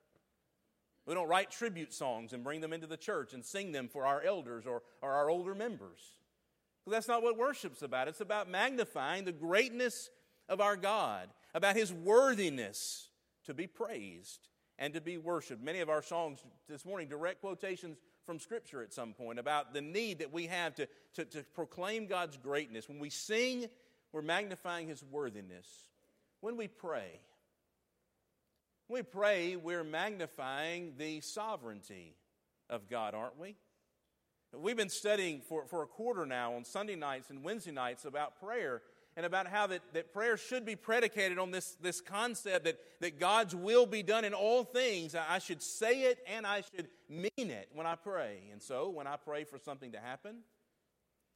We 1.04 1.12
don't 1.12 1.28
write 1.28 1.50
tribute 1.50 1.92
songs 1.92 2.32
and 2.32 2.42
bring 2.42 2.62
them 2.62 2.73
into 2.73 2.87
the 2.87 2.97
church 2.97 3.35
and 3.35 3.44
sing 3.44 3.73
them 3.73 3.88
for 3.88 4.06
our 4.06 4.23
elders 4.23 4.64
or, 4.66 4.80
or 5.02 5.12
our 5.12 5.28
older 5.28 5.54
members. 5.54 6.00
Because 6.82 6.97
that's 6.97 7.08
not 7.08 7.23
what 7.23 7.37
worship's 7.37 7.82
about. 7.82 8.08
It's 8.08 8.23
about 8.23 8.49
magnifying 8.49 9.26
the 9.26 9.32
greatness 9.32 10.08
of 10.49 10.62
our 10.62 10.76
God, 10.76 11.28
about 11.52 11.76
His 11.76 11.92
worthiness 11.92 13.08
to 13.49 13.55
be 13.55 13.67
praised 13.67 14.49
and 14.78 14.95
to 14.95 15.00
be 15.00 15.19
worshiped. 15.19 15.62
Many 15.62 15.81
of 15.81 15.88
our 15.88 16.02
songs 16.02 16.45
this 16.69 16.85
morning, 16.85 17.09
direct 17.09 17.40
quotations 17.40 17.97
from 18.25 18.38
Scripture 18.38 18.83
at 18.83 18.93
some 18.93 19.14
point 19.14 19.38
about 19.38 19.73
the 19.73 19.81
need 19.81 20.19
that 20.21 20.33
we 20.33 20.47
have 20.47 20.75
to, 20.76 20.87
to, 21.14 21.25
to 21.25 21.43
proclaim 21.55 22.07
God's 22.07 22.37
greatness. 22.37 22.88
When 22.88 22.99
we 22.99 23.09
sing, 23.09 23.67
we're 24.12 24.23
magnifying 24.23 24.87
His 24.87 25.02
worthiness. 25.02 25.67
When 26.40 26.57
we 26.59 26.69
pray, 26.69 27.21
when 28.87 29.00
we 29.00 29.02
pray, 29.02 29.57
we're 29.57 29.83
magnifying 29.83 30.93
the 30.99 31.21
sovereignty 31.23 32.14
of 32.69 32.88
God, 32.88 33.14
aren't 33.14 33.38
we? 33.38 33.57
We've 34.55 34.76
been 34.76 34.88
studying 34.88 35.40
for, 35.40 35.67
for 35.67 35.83
a 35.83 35.87
quarter 35.87 36.26
now 36.26 36.55
on 36.55 36.64
Sunday 36.64 36.97
nights 36.97 37.31
and 37.31 37.43
Wednesday 37.43 37.71
nights 37.71 38.05
about 38.05 38.38
prayer 38.40 38.83
and 39.18 39.26
about 39.26 39.48
how 39.48 39.66
that, 39.66 39.82
that 39.94 40.12
prayer 40.12 40.37
should 40.37 40.64
be 40.64 40.76
predicated 40.76 41.40
on 41.40 41.50
this, 41.50 41.76
this 41.82 42.00
concept 42.00 42.64
that, 42.64 42.78
that 43.00 43.18
God's 43.18 43.52
will 43.52 43.84
be 43.84 44.00
done 44.00 44.25
in 44.25 44.32
all 44.32 44.62
things. 44.62 45.16
I 45.16 45.40
should 45.40 45.60
say 45.60 46.02
it 46.02 46.20
and 46.28 46.46
I 46.46 46.60
should 46.60 46.87
mean 47.08 47.50
it 47.50 47.68
when 47.75 47.84
I 47.84 47.96
pray. 47.96 48.38
And 48.52 48.62
so 48.62 48.90
when 48.90 49.08
I 49.08 49.16
pray 49.16 49.42
for 49.42 49.58
something 49.58 49.90
to 49.90 49.98
happen, 49.98 50.37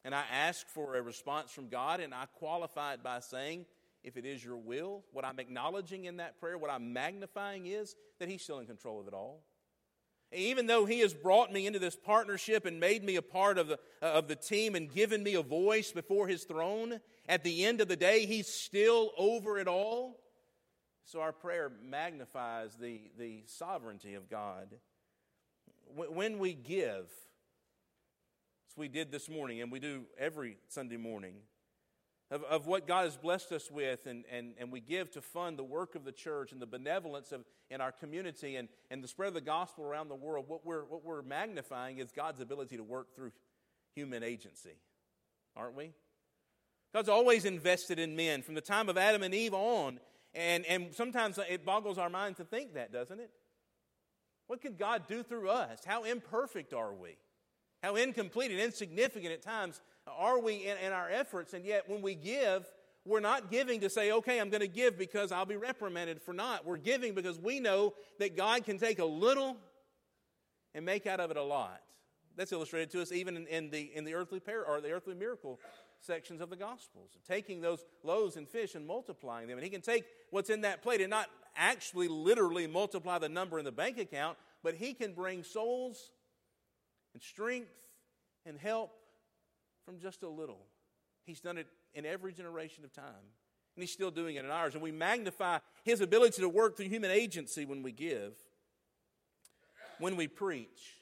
and 0.04 0.14
I 0.14 0.22
ask 0.32 0.64
for 0.68 0.94
a 0.94 1.02
response 1.02 1.50
from 1.50 1.68
God, 1.68 1.98
and 1.98 2.14
I 2.14 2.26
qualify 2.38 2.94
it 2.94 3.02
by 3.02 3.18
saying, 3.18 3.66
if 4.04 4.16
it 4.16 4.24
is 4.24 4.44
your 4.44 4.58
will, 4.58 5.02
what 5.12 5.24
I'm 5.24 5.40
acknowledging 5.40 6.04
in 6.04 6.18
that 6.18 6.38
prayer, 6.38 6.58
what 6.58 6.70
I'm 6.70 6.92
magnifying 6.92 7.66
is 7.66 7.96
that 8.20 8.28
He's 8.28 8.42
still 8.42 8.60
in 8.60 8.66
control 8.66 9.00
of 9.00 9.08
it 9.08 9.14
all. 9.14 9.42
Even 10.34 10.66
though 10.66 10.84
He 10.84 11.00
has 11.00 11.14
brought 11.14 11.52
me 11.52 11.66
into 11.66 11.78
this 11.78 11.96
partnership 11.96 12.64
and 12.64 12.80
made 12.80 13.04
me 13.04 13.16
a 13.16 13.22
part 13.22 13.58
of 13.58 13.68
the, 13.68 13.78
uh, 14.02 14.06
of 14.06 14.28
the 14.28 14.36
team 14.36 14.74
and 14.74 14.92
given 14.92 15.22
me 15.22 15.34
a 15.34 15.42
voice 15.42 15.92
before 15.92 16.28
His 16.28 16.44
throne, 16.44 17.00
at 17.28 17.44
the 17.44 17.64
end 17.64 17.80
of 17.80 17.88
the 17.88 17.96
day, 17.96 18.26
He's 18.26 18.48
still 18.48 19.12
over 19.16 19.58
it 19.58 19.68
all. 19.68 20.18
So 21.04 21.20
our 21.20 21.32
prayer 21.32 21.70
magnifies 21.84 22.76
the, 22.76 23.10
the 23.18 23.42
sovereignty 23.46 24.14
of 24.14 24.30
God. 24.30 24.68
When 25.94 26.38
we 26.38 26.54
give, 26.54 27.10
as 28.70 28.76
we 28.76 28.88
did 28.88 29.12
this 29.12 29.28
morning 29.28 29.60
and 29.60 29.70
we 29.70 29.80
do 29.80 30.04
every 30.18 30.56
Sunday 30.68 30.96
morning, 30.96 31.34
of, 32.32 32.42
of 32.44 32.66
what 32.66 32.86
God 32.86 33.04
has 33.04 33.16
blessed 33.18 33.52
us 33.52 33.70
with, 33.70 34.06
and, 34.06 34.24
and, 34.32 34.54
and 34.58 34.72
we 34.72 34.80
give 34.80 35.10
to 35.12 35.20
fund 35.20 35.58
the 35.58 35.64
work 35.64 35.94
of 35.94 36.04
the 36.04 36.12
church 36.12 36.50
and 36.50 36.62
the 36.62 36.66
benevolence 36.66 37.30
of, 37.30 37.44
in 37.70 37.82
our 37.82 37.92
community 37.92 38.56
and, 38.56 38.68
and 38.90 39.04
the 39.04 39.08
spread 39.08 39.28
of 39.28 39.34
the 39.34 39.42
gospel 39.42 39.84
around 39.84 40.08
the 40.08 40.14
world, 40.14 40.46
what 40.48 40.64
we're, 40.64 40.84
what 40.84 41.04
we're 41.04 41.20
magnifying 41.20 41.98
is 41.98 42.10
God's 42.10 42.40
ability 42.40 42.78
to 42.78 42.82
work 42.82 43.14
through 43.14 43.32
human 43.94 44.22
agency, 44.22 44.78
aren't 45.54 45.76
we? 45.76 45.92
God's 46.94 47.10
always 47.10 47.44
invested 47.44 47.98
in 47.98 48.16
men 48.16 48.40
from 48.40 48.54
the 48.54 48.62
time 48.62 48.88
of 48.88 48.96
Adam 48.96 49.22
and 49.22 49.34
Eve 49.34 49.52
on, 49.52 50.00
and, 50.34 50.64
and 50.64 50.94
sometimes 50.94 51.38
it 51.50 51.66
boggles 51.66 51.98
our 51.98 52.08
mind 52.08 52.38
to 52.38 52.44
think 52.44 52.74
that, 52.74 52.92
doesn't 52.92 53.20
it? 53.20 53.30
What 54.46 54.62
could 54.62 54.78
God 54.78 55.02
do 55.06 55.22
through 55.22 55.50
us? 55.50 55.80
How 55.84 56.04
imperfect 56.04 56.72
are 56.72 56.94
we? 56.94 57.18
How 57.82 57.96
incomplete 57.96 58.50
and 58.50 58.60
insignificant 58.60 59.32
at 59.32 59.42
times 59.42 59.82
are 60.06 60.40
we 60.40 60.66
in, 60.66 60.76
in 60.78 60.92
our 60.92 61.09
efforts? 61.09 61.54
And 61.54 61.64
yet, 61.64 61.88
when 61.88 62.02
we 62.02 62.14
give, 62.14 62.66
we're 63.04 63.21
not 63.21 63.50
giving 63.50 63.80
to 63.80 63.90
say, 63.90 64.12
okay, 64.12 64.40
I'm 64.40 64.50
going 64.50 64.61
to 64.61 64.68
give 64.68 64.99
because 64.99 65.32
I'll 65.32 65.47
be 65.47 65.56
reprimanded 65.56 66.23
for 66.23 66.32
not. 66.32 66.64
We're 66.64 66.76
giving 66.76 67.14
because 67.14 67.38
we 67.38 67.61
know 67.61 67.94
that 68.18 68.37
God 68.37 68.64
can 68.64 68.78
take 68.78 68.99
a 68.99 69.04
little 69.04 69.56
and 70.75 70.85
make 70.85 71.06
out 71.06 71.21
of 71.21 71.30
it 71.30 71.37
a 71.37 71.42
lot. 71.42 71.80
That's 72.37 72.52
illustrated 72.52 72.90
to 72.92 73.02
us 73.02 73.12
even 73.12 73.37
in, 73.37 73.47
in 73.47 73.71
the, 73.71 73.90
in 73.94 74.04
the 74.04 74.14
earthly 74.14 74.40
par- 74.40 74.64
or 74.66 74.80
the 74.80 74.92
earthly 74.92 75.14
miracle 75.14 75.61
sections 76.00 76.40
of 76.40 76.50
the 76.50 76.56
Gospels. 76.56 77.11
Taking 77.28 77.61
those 77.61 77.85
loaves 78.02 78.37
and 78.37 78.49
fish 78.49 78.75
and 78.75 78.87
multiplying 78.87 79.49
them. 79.49 79.59
And 79.59 79.64
He 79.64 79.71
can 79.71 79.82
take 79.82 80.04
what's 80.30 80.49
in 80.49 80.62
that 80.62 80.82
plate 80.82 81.00
and 81.00 81.11
not 81.11 81.28
actually 81.56 82.09
literally 82.09 82.66
multiply 82.66 83.18
the 83.18 83.28
number 83.28 83.59
in 83.59 83.64
the 83.64 83.73
bank 83.73 83.99
account, 83.99 84.38
but 84.62 84.75
He 84.75 84.94
can 84.94 85.12
bring 85.12 85.42
souls 85.42 86.11
and 87.12 87.23
strength 87.23 87.71
and 88.47 88.59
help 88.59 88.92
from 89.84 89.98
just 89.98 90.22
a 90.22 90.28
little. 90.28 90.66
He's 91.24 91.40
done 91.40 91.58
it 91.58 91.66
in 91.94 92.06
every 92.06 92.32
generation 92.32 92.84
of 92.84 92.92
time. 92.92 93.04
And 93.74 93.82
He's 93.82 93.92
still 93.92 94.10
doing 94.10 94.36
it 94.36 94.44
in 94.44 94.50
ours. 94.50 94.74
And 94.74 94.82
we 94.82 94.92
magnify 94.92 95.58
His 95.84 96.00
ability 96.00 96.42
to 96.42 96.48
work 96.48 96.76
through 96.76 96.88
human 96.88 97.10
agency 97.10 97.64
when 97.64 97.82
we 97.82 97.92
give, 97.92 98.34
when 99.98 100.16
we 100.16 100.28
preach. 100.28 100.98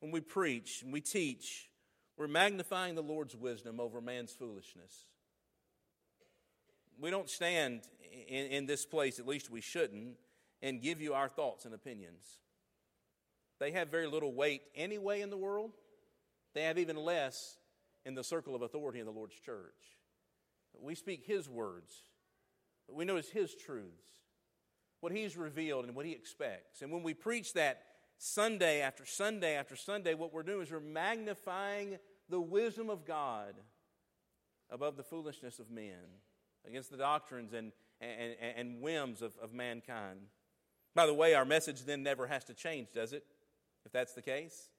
When 0.00 0.12
we 0.12 0.20
preach 0.20 0.82
and 0.82 0.92
we 0.92 1.00
teach, 1.00 1.68
we're 2.16 2.28
magnifying 2.28 2.94
the 2.94 3.02
Lord's 3.02 3.34
wisdom 3.34 3.80
over 3.80 4.00
man's 4.00 4.32
foolishness. 4.32 5.06
We 7.00 7.10
don't 7.10 7.28
stand 7.28 7.82
in, 8.28 8.46
in 8.46 8.66
this 8.66 8.86
place, 8.86 9.18
at 9.18 9.26
least 9.26 9.50
we 9.50 9.60
shouldn't, 9.60 10.16
and 10.62 10.80
give 10.80 11.00
you 11.00 11.14
our 11.14 11.28
thoughts 11.28 11.64
and 11.64 11.74
opinions. 11.74 12.40
They 13.58 13.72
have 13.72 13.88
very 13.88 14.06
little 14.06 14.32
weight 14.32 14.62
anyway 14.74 15.20
in 15.20 15.30
the 15.30 15.36
world. 15.36 15.72
They 16.56 16.62
have 16.62 16.78
even 16.78 16.96
less 16.96 17.58
in 18.06 18.14
the 18.14 18.24
circle 18.24 18.54
of 18.54 18.62
authority 18.62 18.98
in 18.98 19.04
the 19.04 19.12
Lord's 19.12 19.34
church. 19.34 19.74
We 20.80 20.94
speak 20.94 21.26
His 21.26 21.50
words, 21.50 21.94
we 22.90 23.04
know 23.04 23.16
His 23.16 23.54
truths, 23.54 24.08
what 25.00 25.12
He's 25.12 25.36
revealed 25.36 25.84
and 25.84 25.94
what 25.94 26.06
He 26.06 26.12
expects. 26.12 26.80
And 26.80 26.90
when 26.90 27.02
we 27.02 27.12
preach 27.12 27.52
that 27.52 27.82
Sunday 28.16 28.80
after 28.80 29.04
Sunday 29.04 29.54
after 29.54 29.76
Sunday, 29.76 30.14
what 30.14 30.32
we're 30.32 30.42
doing 30.42 30.62
is 30.62 30.70
we're 30.70 30.80
magnifying 30.80 31.98
the 32.30 32.40
wisdom 32.40 32.88
of 32.88 33.04
God 33.04 33.52
above 34.70 34.96
the 34.96 35.02
foolishness 35.02 35.58
of 35.58 35.70
men, 35.70 36.22
against 36.66 36.90
the 36.90 36.96
doctrines 36.96 37.52
and, 37.52 37.70
and, 38.00 38.34
and 38.56 38.80
whims 38.80 39.20
of, 39.20 39.32
of 39.42 39.52
mankind. 39.52 40.20
By 40.94 41.04
the 41.04 41.12
way, 41.12 41.34
our 41.34 41.44
message 41.44 41.84
then 41.84 42.02
never 42.02 42.26
has 42.26 42.44
to 42.44 42.54
change, 42.54 42.88
does 42.94 43.12
it? 43.12 43.24
If 43.84 43.92
that's 43.92 44.14
the 44.14 44.22
case? 44.22 44.70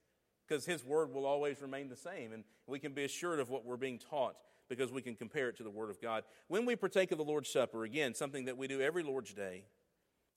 Because 0.48 0.64
His 0.64 0.84
Word 0.84 1.12
will 1.12 1.26
always 1.26 1.60
remain 1.60 1.88
the 1.88 1.96
same. 1.96 2.32
And 2.32 2.44
we 2.66 2.78
can 2.78 2.92
be 2.92 3.04
assured 3.04 3.40
of 3.40 3.50
what 3.50 3.64
we're 3.64 3.76
being 3.76 3.98
taught 3.98 4.36
because 4.68 4.92
we 4.92 5.02
can 5.02 5.14
compare 5.14 5.48
it 5.48 5.56
to 5.56 5.62
the 5.62 5.70
Word 5.70 5.90
of 5.90 6.00
God. 6.00 6.24
When 6.48 6.64
we 6.64 6.76
partake 6.76 7.12
of 7.12 7.18
the 7.18 7.24
Lord's 7.24 7.50
Supper, 7.50 7.84
again, 7.84 8.14
something 8.14 8.46
that 8.46 8.56
we 8.56 8.68
do 8.68 8.80
every 8.80 9.02
Lord's 9.02 9.32
Day, 9.32 9.64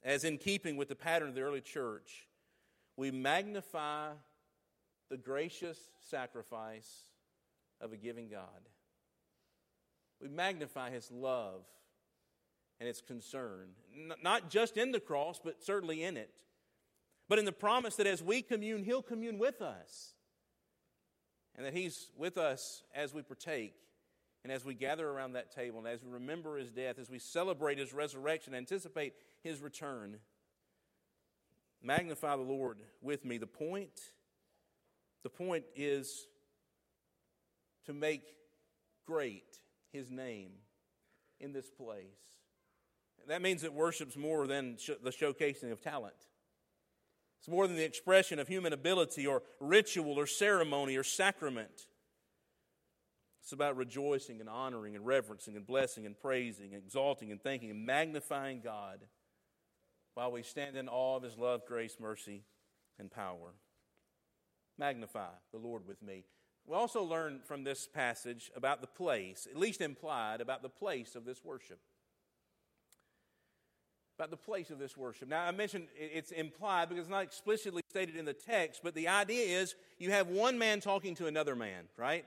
as 0.03 0.23
in 0.23 0.37
keeping 0.37 0.77
with 0.77 0.89
the 0.89 0.95
pattern 0.95 1.29
of 1.29 1.35
the 1.35 1.41
early 1.41 1.61
church, 1.61 2.27
we 2.97 3.11
magnify 3.11 4.09
the 5.09 5.17
gracious 5.17 5.77
sacrifice 6.09 6.89
of 7.79 7.93
a 7.93 7.97
giving 7.97 8.29
God. 8.29 8.69
We 10.21 10.29
magnify 10.29 10.91
His 10.91 11.09
love 11.11 11.63
and 12.79 12.87
His 12.87 13.01
concern, 13.01 13.69
not 14.21 14.49
just 14.49 14.77
in 14.77 14.91
the 14.91 14.99
cross, 14.99 15.39
but 15.43 15.63
certainly 15.63 16.03
in 16.03 16.17
it 16.17 16.31
but 17.31 17.39
in 17.39 17.45
the 17.45 17.53
promise 17.53 17.95
that 17.95 18.07
as 18.07 18.21
we 18.21 18.41
commune, 18.41 18.83
He'll 18.83 19.01
commune 19.01 19.39
with 19.39 19.61
us. 19.61 20.15
And 21.55 21.65
that 21.65 21.73
He's 21.73 22.11
with 22.17 22.37
us 22.37 22.83
as 22.93 23.13
we 23.13 23.21
partake 23.21 23.73
and 24.43 24.51
as 24.51 24.65
we 24.65 24.73
gather 24.73 25.07
around 25.07 25.31
that 25.31 25.55
table 25.55 25.79
and 25.79 25.87
as 25.87 26.03
we 26.03 26.11
remember 26.11 26.57
His 26.57 26.71
death, 26.71 26.99
as 26.99 27.09
we 27.09 27.19
celebrate 27.19 27.77
His 27.77 27.93
resurrection, 27.93 28.53
anticipate 28.53 29.13
His 29.43 29.61
return. 29.61 30.17
Magnify 31.81 32.35
the 32.35 32.41
Lord 32.41 32.79
with 33.01 33.23
me. 33.23 33.37
The 33.37 33.47
point, 33.47 34.01
the 35.23 35.29
point 35.29 35.63
is 35.73 36.27
to 37.85 37.93
make 37.93 38.23
great 39.07 39.57
His 39.93 40.11
name 40.11 40.51
in 41.39 41.53
this 41.53 41.69
place. 41.69 42.03
That 43.29 43.41
means 43.41 43.63
it 43.63 43.71
worship's 43.71 44.17
more 44.17 44.47
than 44.47 44.75
the 45.01 45.11
showcasing 45.11 45.71
of 45.71 45.79
talent. 45.79 46.15
It's 47.41 47.49
more 47.49 47.65
than 47.65 47.75
the 47.75 47.83
expression 47.83 48.37
of 48.37 48.47
human 48.47 48.71
ability 48.71 49.25
or 49.25 49.41
ritual 49.59 50.19
or 50.19 50.27
ceremony 50.27 50.95
or 50.95 51.03
sacrament. 51.03 51.87
It's 53.41 53.51
about 53.51 53.75
rejoicing 53.75 54.39
and 54.41 54.47
honoring 54.47 54.95
and 54.95 55.03
reverencing 55.03 55.55
and 55.55 55.65
blessing 55.65 56.05
and 56.05 56.15
praising, 56.15 56.75
and 56.75 56.83
exalting 56.83 57.31
and 57.31 57.41
thanking 57.41 57.71
and 57.71 57.83
magnifying 57.83 58.61
God 58.61 58.99
while 60.13 60.31
we 60.31 60.43
stand 60.43 60.75
in 60.75 60.87
awe 60.87 61.17
of 61.17 61.23
His 61.23 61.35
love, 61.35 61.65
grace, 61.65 61.97
mercy, 61.99 62.43
and 62.99 63.09
power. 63.09 63.55
Magnify 64.77 65.29
the 65.51 65.57
Lord 65.57 65.87
with 65.87 66.03
me. 66.03 66.25
We 66.67 66.75
also 66.75 67.01
learn 67.01 67.39
from 67.43 67.63
this 67.63 67.87
passage 67.91 68.51
about 68.55 68.81
the 68.81 68.87
place, 68.87 69.47
at 69.49 69.57
least 69.57 69.81
implied, 69.81 70.41
about 70.41 70.61
the 70.61 70.69
place 70.69 71.15
of 71.15 71.25
this 71.25 71.43
worship 71.43 71.79
about 74.17 74.29
the 74.29 74.37
place 74.37 74.69
of 74.69 74.79
this 74.79 74.95
worship. 74.95 75.27
Now, 75.27 75.43
I 75.43 75.51
mentioned 75.51 75.87
it's 75.95 76.31
implied 76.31 76.89
because 76.89 77.03
it's 77.03 77.11
not 77.11 77.23
explicitly 77.23 77.81
stated 77.89 78.15
in 78.15 78.25
the 78.25 78.33
text, 78.33 78.81
but 78.83 78.93
the 78.93 79.07
idea 79.07 79.59
is 79.59 79.75
you 79.97 80.11
have 80.11 80.27
one 80.27 80.59
man 80.59 80.79
talking 80.79 81.15
to 81.15 81.27
another 81.27 81.55
man, 81.55 81.85
right? 81.97 82.25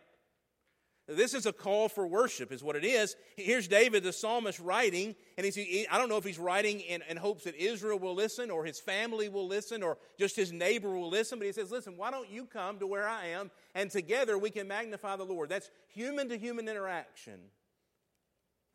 This 1.07 1.35
is 1.35 1.45
a 1.45 1.53
call 1.53 1.91
for 1.91 2.07
worship, 2.07 2.51
is 2.51 2.63
what 2.63 2.77
it 2.77 2.85
is. 2.85 3.15
Here's 3.37 3.69
David, 3.69 4.05
the 4.05 4.13
psalmist, 4.13 4.59
writing, 4.59 5.15
and 5.37 5.45
he's, 5.45 5.87
I 5.91 5.99
don't 5.99 6.09
know 6.09 6.17
if 6.17 6.25
he's 6.25 6.39
writing 6.39 6.81
in, 6.81 7.03
in 7.11 7.19
hopes 7.19 7.45
that 7.45 7.55
Israel 7.57 7.99
will 7.99 8.15
listen, 8.15 8.51
or 8.51 8.65
his 8.65 8.81
family 8.81 9.29
will 9.29 9.47
listen, 9.47 9.83
or 9.83 9.99
just 10.19 10.35
his 10.35 10.51
neighbor 10.51 10.97
will 10.97 11.11
listen, 11.11 11.39
but 11.39 11.45
he 11.45 11.53
says, 11.53 11.71
Listen, 11.71 11.99
why 11.99 12.11
don't 12.11 12.31
you 12.31 12.47
come 12.47 12.79
to 12.79 12.87
where 12.87 13.07
I 13.07 13.27
am, 13.27 13.51
and 13.75 13.91
together 13.91 14.39
we 14.39 14.49
can 14.49 14.67
magnify 14.67 15.17
the 15.17 15.25
Lord? 15.25 15.51
That's 15.51 15.71
human 15.89 16.31
to 16.31 16.39
human 16.39 16.71
interaction. 16.71 17.39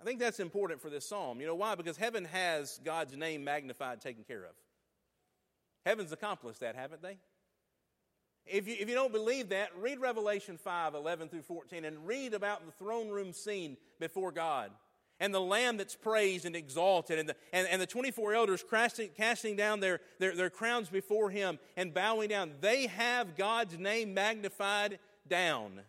I 0.01 0.05
think 0.05 0.19
that's 0.19 0.39
important 0.39 0.81
for 0.81 0.89
this 0.89 1.05
psalm. 1.05 1.41
You 1.41 1.47
know 1.47 1.55
why? 1.55 1.75
Because 1.75 1.97
heaven 1.97 2.25
has 2.25 2.79
God's 2.83 3.15
name 3.15 3.43
magnified, 3.43 4.01
taken 4.01 4.23
care 4.23 4.43
of. 4.43 4.51
Heaven's 5.85 6.11
accomplished 6.11 6.61
that, 6.61 6.75
haven't 6.75 7.01
they? 7.01 7.17
If 8.45 8.67
you, 8.67 8.75
if 8.79 8.89
you 8.89 8.95
don't 8.95 9.11
believe 9.11 9.49
that, 9.49 9.69
read 9.77 9.99
Revelation 9.99 10.57
5 10.57 10.95
11 10.95 11.29
through 11.29 11.43
14 11.43 11.85
and 11.85 12.07
read 12.07 12.33
about 12.33 12.65
the 12.65 12.71
throne 12.71 13.09
room 13.09 13.33
scene 13.33 13.77
before 13.99 14.31
God 14.31 14.71
and 15.19 15.33
the 15.33 15.41
Lamb 15.41 15.77
that's 15.77 15.95
praised 15.95 16.45
and 16.45 16.55
exalted, 16.55 17.19
and 17.19 17.29
the, 17.29 17.35
and, 17.51 17.67
and 17.67 17.81
the 17.81 17.85
24 17.85 18.33
elders 18.33 18.63
casting, 18.67 19.09
casting 19.17 19.55
down 19.55 19.79
their, 19.79 19.99
their, 20.17 20.35
their 20.35 20.49
crowns 20.49 20.89
before 20.89 21.29
Him 21.29 21.59
and 21.75 21.93
bowing 21.93 22.29
down. 22.29 22.51
They 22.61 22.87
have 22.87 23.35
God's 23.35 23.77
name 23.77 24.13
magnified 24.13 24.99
down. 25.27 25.81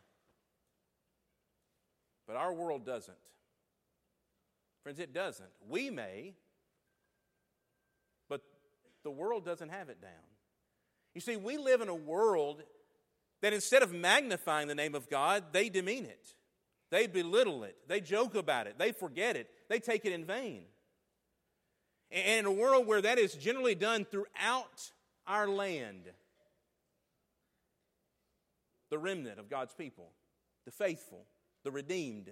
But 2.26 2.36
our 2.36 2.52
world 2.52 2.84
doesn't. 2.84 3.16
Friends, 4.82 4.98
it 4.98 5.12
doesn't. 5.12 5.50
We 5.68 5.90
may, 5.90 6.34
but 8.28 8.40
the 9.04 9.10
world 9.10 9.44
doesn't 9.44 9.68
have 9.68 9.88
it 9.88 10.00
down. 10.00 10.10
You 11.14 11.20
see, 11.20 11.36
we 11.36 11.58
live 11.58 11.80
in 11.80 11.88
a 11.88 11.94
world 11.94 12.62
that 13.42 13.52
instead 13.52 13.82
of 13.82 13.92
magnifying 13.92 14.68
the 14.68 14.74
name 14.74 14.94
of 14.94 15.08
God, 15.08 15.44
they 15.52 15.68
demean 15.68 16.04
it. 16.04 16.34
They 16.90 17.06
belittle 17.06 17.64
it. 17.64 17.76
They 17.88 18.00
joke 18.00 18.34
about 18.34 18.66
it. 18.66 18.78
They 18.78 18.92
forget 18.92 19.36
it. 19.36 19.48
They 19.68 19.78
take 19.78 20.04
it 20.04 20.12
in 20.12 20.24
vain. 20.24 20.64
And 22.10 22.40
in 22.40 22.46
a 22.46 22.52
world 22.52 22.86
where 22.86 23.02
that 23.02 23.18
is 23.18 23.34
generally 23.34 23.74
done 23.74 24.04
throughout 24.04 24.90
our 25.26 25.48
land, 25.48 26.10
the 28.90 28.98
remnant 28.98 29.38
of 29.38 29.48
God's 29.48 29.72
people, 29.74 30.10
the 30.64 30.72
faithful, 30.72 31.26
the 31.62 31.70
redeemed, 31.70 32.30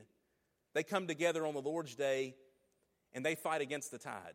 they 0.75 0.82
come 0.82 1.06
together 1.06 1.46
on 1.46 1.54
the 1.54 1.62
Lord's 1.62 1.94
day 1.94 2.34
and 3.12 3.25
they 3.25 3.34
fight 3.34 3.60
against 3.60 3.90
the 3.90 3.98
tide. 3.98 4.34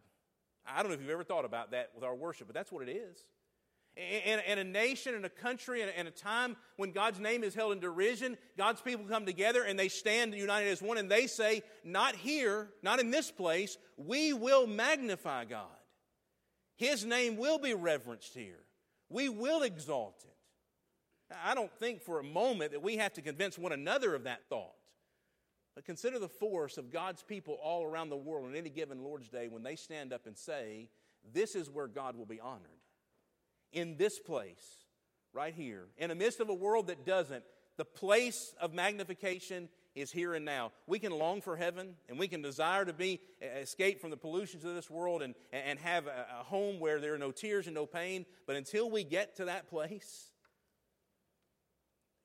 I 0.65 0.79
don't 0.79 0.89
know 0.89 0.95
if 0.95 1.01
you've 1.01 1.09
ever 1.09 1.23
thought 1.23 1.45
about 1.45 1.71
that 1.71 1.91
with 1.93 2.03
our 2.03 2.15
worship, 2.15 2.47
but 2.47 2.53
that's 2.53 2.71
what 2.71 2.87
it 2.87 2.91
is. 2.91 3.25
And 3.95 4.59
a 4.59 4.63
nation, 4.63 5.13
and 5.13 5.23
a 5.23 5.29
country, 5.29 5.83
and 5.83 6.07
a 6.07 6.11
time 6.11 6.55
when 6.77 6.93
God's 6.93 7.19
name 7.19 7.43
is 7.43 7.53
held 7.53 7.73
in 7.73 7.79
derision, 7.79 8.37
God's 8.57 8.81
people 8.81 9.05
come 9.05 9.23
together 9.23 9.63
and 9.63 9.77
they 9.77 9.87
stand 9.87 10.33
united 10.33 10.69
as 10.69 10.81
one 10.81 10.97
and 10.97 11.11
they 11.11 11.27
say, 11.27 11.61
Not 11.83 12.15
here, 12.15 12.69
not 12.81 12.99
in 12.99 13.11
this 13.11 13.29
place, 13.29 13.77
we 13.95 14.33
will 14.33 14.65
magnify 14.65 15.45
God. 15.45 15.67
His 16.75 17.05
name 17.05 17.37
will 17.37 17.59
be 17.59 17.75
reverenced 17.75 18.33
here. 18.33 18.63
We 19.09 19.29
will 19.29 19.61
exalt 19.61 20.23
it. 20.25 21.35
I 21.43 21.53
don't 21.53 21.71
think 21.79 22.01
for 22.01 22.19
a 22.19 22.23
moment 22.23 22.71
that 22.71 22.81
we 22.81 22.97
have 22.97 23.13
to 23.13 23.21
convince 23.21 23.59
one 23.59 23.71
another 23.71 24.15
of 24.15 24.23
that 24.23 24.39
thought. 24.49 24.73
But 25.75 25.85
consider 25.85 26.19
the 26.19 26.29
force 26.29 26.77
of 26.77 26.91
God's 26.91 27.23
people 27.23 27.57
all 27.61 27.83
around 27.83 28.09
the 28.09 28.17
world 28.17 28.45
on 28.45 28.55
any 28.55 28.69
given 28.69 29.03
Lord's 29.03 29.29
Day 29.29 29.47
when 29.47 29.63
they 29.63 29.75
stand 29.75 30.13
up 30.13 30.27
and 30.27 30.37
say, 30.37 30.89
This 31.33 31.55
is 31.55 31.69
where 31.69 31.87
God 31.87 32.15
will 32.15 32.25
be 32.25 32.39
honored 32.39 32.69
in 33.71 33.97
this 33.97 34.19
place, 34.19 34.85
right 35.33 35.53
here, 35.53 35.87
in 35.97 36.09
the 36.09 36.15
midst 36.15 36.39
of 36.39 36.49
a 36.49 36.53
world 36.53 36.87
that 36.87 37.05
doesn't, 37.05 37.43
the 37.77 37.85
place 37.85 38.53
of 38.61 38.73
magnification 38.73 39.67
is 39.95 40.11
here 40.11 40.33
and 40.33 40.45
now. 40.45 40.71
We 40.87 40.99
can 40.99 41.11
long 41.11 41.41
for 41.41 41.55
heaven 41.55 41.95
and 42.07 42.17
we 42.17 42.27
can 42.27 42.41
desire 42.41 42.85
to 42.85 42.93
be 42.93 43.19
escape 43.41 43.99
from 43.99 44.11
the 44.11 44.17
pollutions 44.17 44.63
of 44.63 44.75
this 44.75 44.89
world 44.89 45.21
and, 45.21 45.35
and 45.51 45.79
have 45.79 46.07
a, 46.07 46.27
a 46.39 46.43
home 46.43 46.79
where 46.79 46.99
there 46.99 47.13
are 47.13 47.19
no 47.19 47.31
tears 47.31 47.65
and 47.67 47.75
no 47.75 47.85
pain. 47.85 48.25
But 48.45 48.55
until 48.55 48.89
we 48.89 49.03
get 49.03 49.35
to 49.37 49.45
that 49.45 49.69
place, 49.69 50.32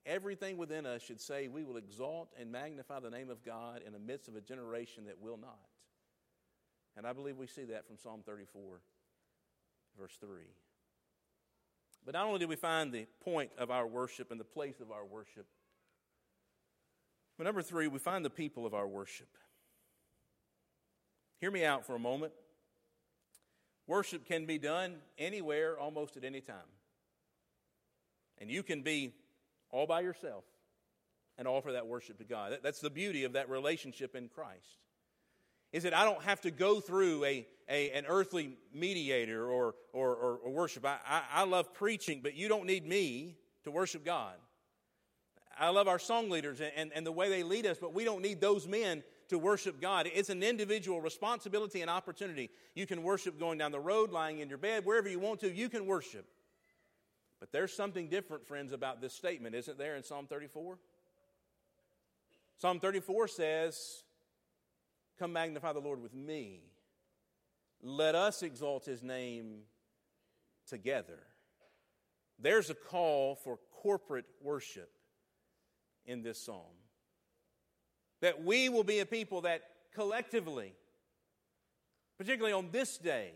everything 0.09 0.57
within 0.57 0.87
us 0.87 1.03
should 1.03 1.21
say 1.21 1.47
we 1.47 1.63
will 1.63 1.77
exalt 1.77 2.33
and 2.41 2.51
magnify 2.51 2.99
the 2.99 3.11
name 3.11 3.31
of 3.31 3.45
God 3.45 3.83
in 3.87 3.93
the 3.93 3.99
midst 3.99 4.27
of 4.27 4.35
a 4.35 4.41
generation 4.41 5.05
that 5.05 5.21
will 5.21 5.37
not. 5.37 5.59
And 6.97 7.07
I 7.07 7.13
believe 7.13 7.37
we 7.37 7.47
see 7.47 7.65
that 7.67 7.87
from 7.87 7.99
Psalm 7.99 8.23
34, 8.27 8.81
verse 9.97 10.17
3. 10.21 10.29
But 12.05 12.15
not 12.15 12.27
only 12.27 12.39
do 12.41 12.49
we 12.49 12.57
find 12.57 12.93
the 12.93 13.07
point 13.23 13.51
of 13.59 13.71
our 13.71 13.87
worship 13.87 14.31
and 14.31 14.41
the 14.41 14.45
place 14.45 14.81
of 14.81 14.91
our 14.91 15.05
worship, 15.05 15.47
but 17.37 17.45
number 17.45 17.63
three, 17.63 17.87
we 17.87 18.01
find 18.01 18.25
the 18.25 18.31
people 18.31 18.67
of 18.67 18.75
our 18.75 18.89
worship. 18.89 19.29
Hear 21.41 21.53
me 21.53 21.65
out 21.65 21.87
for 21.87 21.95
a 21.95 21.99
moment. 21.99 22.33
Worship 23.87 24.27
can 24.27 24.45
be 24.45 24.59
done 24.59 24.97
anywhere, 25.17 25.79
almost 25.79 26.17
at 26.17 26.25
any 26.25 26.41
time. 26.41 26.57
And 28.39 28.51
you 28.51 28.65
can 28.65 28.83
be 28.83 29.15
all 29.71 29.87
by 29.87 30.01
yourself 30.01 30.45
and 31.37 31.47
offer 31.47 31.73
that 31.73 31.87
worship 31.87 32.19
to 32.19 32.25
God. 32.25 32.59
That's 32.63 32.81
the 32.81 32.91
beauty 32.91 33.25
of 33.25 33.35
that 33.35 33.49
relationship 33.49 34.15
in 34.15 34.29
Christ 34.29 34.79
is 35.73 35.83
that 35.83 35.95
I 35.95 36.05
don't 36.05 36.23
have 36.23 36.41
to 36.43 36.51
go 36.51 36.81
through 36.81 37.25
a, 37.25 37.47
a 37.69 37.91
an 37.91 38.05
earthly 38.09 38.57
mediator 38.73 39.47
or, 39.47 39.75
or, 39.93 40.15
or, 40.15 40.39
or 40.45 40.51
worship. 40.51 40.85
I, 40.85 40.99
I, 41.07 41.23
I 41.35 41.45
love 41.45 41.75
preaching, 41.75 42.21
but 42.23 42.35
you 42.35 42.49
don't 42.49 42.67
need 42.67 42.87
me 42.87 43.37
to 43.65 43.71
worship 43.71 44.05
God. 44.05 44.35
I 45.59 45.71
love 45.71 45.89
our 45.89 45.99
song 45.99 46.31
leaders 46.31 46.61
and, 46.61 46.73
and, 46.77 46.93
and 46.95 47.07
the 47.07 47.13
way 47.13 47.29
they 47.29 47.43
lead 47.43 47.67
us, 47.67 47.79
but 47.81 47.93
we 47.93 48.05
don't 48.05 48.23
need 48.23 48.41
those 48.41 48.67
men 48.67 49.03
to 49.29 49.39
worship 49.39 49.81
God. 49.81 50.09
It's 50.15 50.31
an 50.31 50.43
individual 50.43 51.01
responsibility 51.01 51.83
and 51.83 51.91
opportunity. 51.91 52.51
You 52.75 52.87
can 52.87 53.03
worship 53.03 53.39
going 53.39 53.59
down 53.59 53.73
the 53.73 53.81
road, 53.81 54.11
lying 54.11 54.39
in 54.39 54.49
your 54.49 54.59
bed, 54.59 54.87
wherever 54.87 55.09
you 55.09 55.19
want 55.19 55.41
to, 55.41 55.53
you 55.53 55.69
can 55.69 55.87
worship. 55.87 56.27
But 57.41 57.53
there's 57.53 57.73
something 57.73 58.09
different, 58.09 58.47
friends, 58.47 58.73
about 58.73 59.01
this 59.01 59.15
statement, 59.15 59.55
isn't 59.55 59.79
there, 59.79 59.97
in 59.97 60.03
Psalm 60.03 60.27
34? 60.27 60.79
Psalm 62.59 62.81
34 62.81 63.29
says, 63.29 64.03
Come 65.19 65.33
magnify 65.33 65.73
the 65.73 65.81
Lord 65.81 66.03
with 66.03 66.15
me. 66.15 66.61
Let 67.81 68.15
us 68.15 68.43
exalt 68.43 68.85
his 68.85 69.03
name 69.03 69.61
together. 70.69 71.21
There's 72.41 72.71
a 72.71 72.75
call 72.75 73.37
for 73.37 73.59
corporate 73.83 74.27
worship 74.43 74.91
in 76.07 76.23
this 76.23 76.41
psalm. 76.41 76.75
That 78.21 78.43
we 78.43 78.69
will 78.69 78.85
be 78.85 78.99
a 78.99 79.07
people 79.07 79.43
that 79.43 79.63
collectively, 79.95 80.73
particularly 82.17 82.53
on 82.53 82.71
this 82.73 82.99
day, 82.99 83.33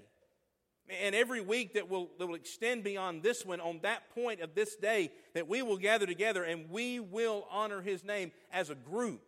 and 0.89 1.15
every 1.15 1.41
week 1.41 1.75
that 1.75 1.89
will, 1.89 2.11
that 2.19 2.27
will 2.27 2.35
extend 2.35 2.85
beyond 2.85 3.23
this 3.23 3.47
one, 3.47 3.61
on 3.61 3.81
that 3.83 4.15
point 4.15 4.41
of 4.41 4.55
this 4.55 4.77
day, 4.77 5.11
that 5.35 5.49
we 5.49 5.63
will 5.63 5.79
gather 5.79 6.07
together 6.07 6.45
and 6.45 6.69
we 6.71 7.01
will 7.01 7.47
honor 7.51 7.81
his 7.81 8.05
name 8.05 8.33
as 8.53 8.69
a 8.71 8.75
group 8.75 9.23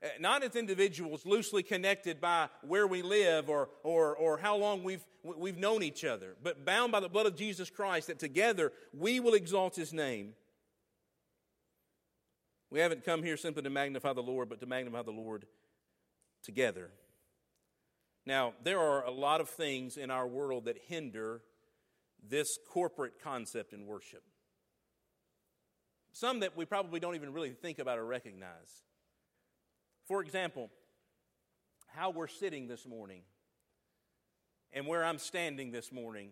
uh, 0.00 0.06
not 0.20 0.44
as 0.44 0.54
individuals 0.54 1.26
loosely 1.26 1.62
connected 1.62 2.20
by 2.20 2.48
where 2.62 2.86
we 2.86 3.02
live 3.02 3.48
or, 3.48 3.68
or, 3.82 4.14
or 4.14 4.38
how 4.38 4.56
long 4.56 4.84
we've, 4.84 5.04
we've 5.24 5.58
known 5.58 5.82
each 5.82 6.04
other, 6.04 6.36
but 6.40 6.64
bound 6.64 6.92
by 6.92 7.00
the 7.00 7.08
blood 7.08 7.26
of 7.26 7.34
Jesus 7.34 7.68
Christ, 7.68 8.06
that 8.06 8.20
together 8.20 8.72
we 8.96 9.18
will 9.18 9.34
exalt 9.34 9.74
his 9.74 9.92
name. 9.92 10.34
We 12.70 12.78
haven't 12.78 13.04
come 13.04 13.24
here 13.24 13.36
simply 13.36 13.62
to 13.62 13.70
magnify 13.70 14.12
the 14.12 14.22
Lord, 14.22 14.48
but 14.48 14.60
to 14.60 14.66
magnify 14.66 15.02
the 15.02 15.10
Lord 15.10 15.46
together. 16.44 16.90
Now, 18.28 18.52
there 18.62 18.78
are 18.78 19.06
a 19.06 19.10
lot 19.10 19.40
of 19.40 19.48
things 19.48 19.96
in 19.96 20.10
our 20.10 20.26
world 20.26 20.66
that 20.66 20.76
hinder 20.86 21.40
this 22.22 22.58
corporate 22.68 23.14
concept 23.24 23.72
in 23.72 23.86
worship. 23.86 24.22
Some 26.12 26.40
that 26.40 26.54
we 26.54 26.66
probably 26.66 27.00
don't 27.00 27.14
even 27.14 27.32
really 27.32 27.52
think 27.52 27.78
about 27.78 27.98
or 27.98 28.04
recognize. 28.04 28.82
For 30.06 30.20
example, 30.20 30.68
how 31.86 32.10
we're 32.10 32.26
sitting 32.26 32.68
this 32.68 32.86
morning 32.86 33.22
and 34.74 34.86
where 34.86 35.02
I'm 35.02 35.16
standing 35.16 35.72
this 35.72 35.90
morning 35.90 36.28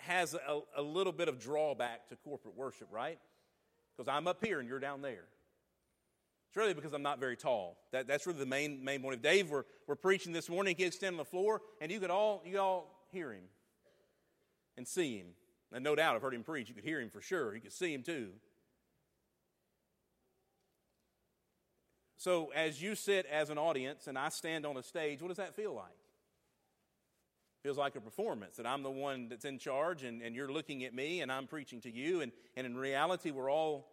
has 0.00 0.34
a, 0.34 0.62
a 0.76 0.82
little 0.82 1.12
bit 1.12 1.28
of 1.28 1.38
drawback 1.38 2.08
to 2.08 2.16
corporate 2.16 2.56
worship, 2.56 2.88
right? 2.90 3.20
Because 3.96 4.08
I'm 4.12 4.26
up 4.26 4.44
here 4.44 4.58
and 4.58 4.68
you're 4.68 4.80
down 4.80 5.02
there. 5.02 5.26
Really 6.58 6.74
because 6.74 6.92
I'm 6.92 7.02
not 7.02 7.20
very 7.20 7.36
tall. 7.36 7.76
That, 7.92 8.08
that's 8.08 8.26
really 8.26 8.40
the 8.40 8.46
main 8.46 8.82
main 8.82 9.00
point. 9.00 9.14
If 9.14 9.22
Dave 9.22 9.48
were, 9.48 9.64
were 9.86 9.94
preaching 9.94 10.32
this 10.32 10.48
morning, 10.48 10.74
he'd 10.76 10.92
stand 10.92 11.14
on 11.14 11.18
the 11.18 11.24
floor 11.24 11.62
and 11.80 11.88
you 11.88 12.00
could 12.00 12.10
all 12.10 12.42
you 12.44 12.58
all 12.58 13.06
hear 13.12 13.30
him 13.30 13.44
and 14.76 14.84
see 14.84 15.18
him. 15.18 15.28
And 15.72 15.84
no 15.84 15.94
doubt 15.94 16.16
I've 16.16 16.22
heard 16.22 16.34
him 16.34 16.42
preach. 16.42 16.68
You 16.68 16.74
could 16.74 16.82
hear 16.82 17.00
him 17.00 17.10
for 17.10 17.20
sure. 17.20 17.54
You 17.54 17.60
could 17.60 17.72
see 17.72 17.94
him 17.94 18.02
too. 18.02 18.30
So, 22.16 22.50
as 22.52 22.82
you 22.82 22.96
sit 22.96 23.26
as 23.26 23.50
an 23.50 23.58
audience 23.58 24.08
and 24.08 24.18
I 24.18 24.28
stand 24.28 24.66
on 24.66 24.76
a 24.76 24.82
stage, 24.82 25.22
what 25.22 25.28
does 25.28 25.36
that 25.36 25.54
feel 25.54 25.76
like? 25.76 25.94
Feels 27.62 27.78
like 27.78 27.94
a 27.94 28.00
performance 28.00 28.56
that 28.56 28.66
I'm 28.66 28.82
the 28.82 28.90
one 28.90 29.28
that's 29.28 29.44
in 29.44 29.60
charge 29.60 30.02
and, 30.02 30.22
and 30.22 30.34
you're 30.34 30.50
looking 30.50 30.82
at 30.82 30.92
me 30.92 31.20
and 31.20 31.30
I'm 31.30 31.46
preaching 31.46 31.80
to 31.82 31.90
you. 31.90 32.20
And, 32.20 32.32
and 32.56 32.66
in 32.66 32.76
reality, 32.76 33.30
we're 33.30 33.48
all 33.48 33.92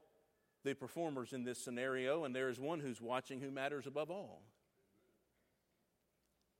the 0.65 0.73
performers 0.73 1.31
in 1.31 1.45
this 1.45 1.63
scenario, 1.63 2.25
and 2.25 2.35
there 2.35 2.49
is 2.49 2.59
one 2.59 2.81
who's 2.81 2.99
watching 2.99 3.39
who 3.39 3.51
matters 3.51 3.87
above 3.87 4.11
all. 4.11 4.41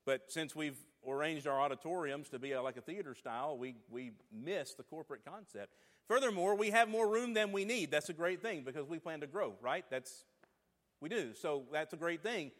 But 0.06 0.30
since 0.30 0.54
we've 0.54 0.78
arranged 1.06 1.46
our 1.46 1.60
auditoriums 1.60 2.28
to 2.30 2.38
be 2.38 2.56
like 2.56 2.76
a 2.76 2.80
theater 2.80 3.14
style, 3.14 3.58
we, 3.58 3.74
we 3.90 4.12
miss 4.32 4.74
the 4.74 4.84
corporate 4.84 5.24
concept. 5.24 5.74
Furthermore, 6.06 6.54
we 6.54 6.70
have 6.70 6.88
more 6.88 7.08
room 7.08 7.34
than 7.34 7.50
we 7.50 7.64
need. 7.64 7.90
That's 7.90 8.08
a 8.08 8.14
great 8.14 8.40
thing 8.40 8.62
because 8.64 8.86
we 8.86 9.00
plan 9.00 9.20
to 9.20 9.26
grow, 9.26 9.54
right? 9.60 9.84
That's 9.90 10.24
we 11.00 11.08
do. 11.08 11.34
So 11.34 11.64
that's 11.72 11.92
a 11.92 11.96
great 11.96 12.22
thing. 12.22 12.52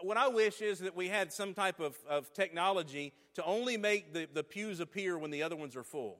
What 0.00 0.16
I 0.16 0.28
wish 0.28 0.62
is 0.62 0.80
that 0.80 0.96
we 0.96 1.08
had 1.08 1.32
some 1.32 1.54
type 1.54 1.78
of, 1.78 1.96
of 2.08 2.32
technology 2.32 3.12
to 3.34 3.44
only 3.44 3.76
make 3.76 4.12
the, 4.12 4.26
the 4.32 4.42
pews 4.42 4.80
appear 4.80 5.16
when 5.18 5.30
the 5.30 5.42
other 5.42 5.54
ones 5.54 5.76
are 5.76 5.84
full. 5.84 6.18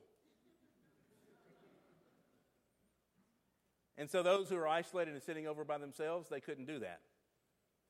And 3.96 4.10
so 4.10 4.22
those 4.22 4.48
who 4.48 4.56
are 4.56 4.68
isolated 4.68 5.14
and 5.14 5.22
sitting 5.22 5.46
over 5.46 5.64
by 5.64 5.78
themselves, 5.78 6.28
they 6.28 6.40
couldn't 6.40 6.66
do 6.66 6.80
that 6.80 7.00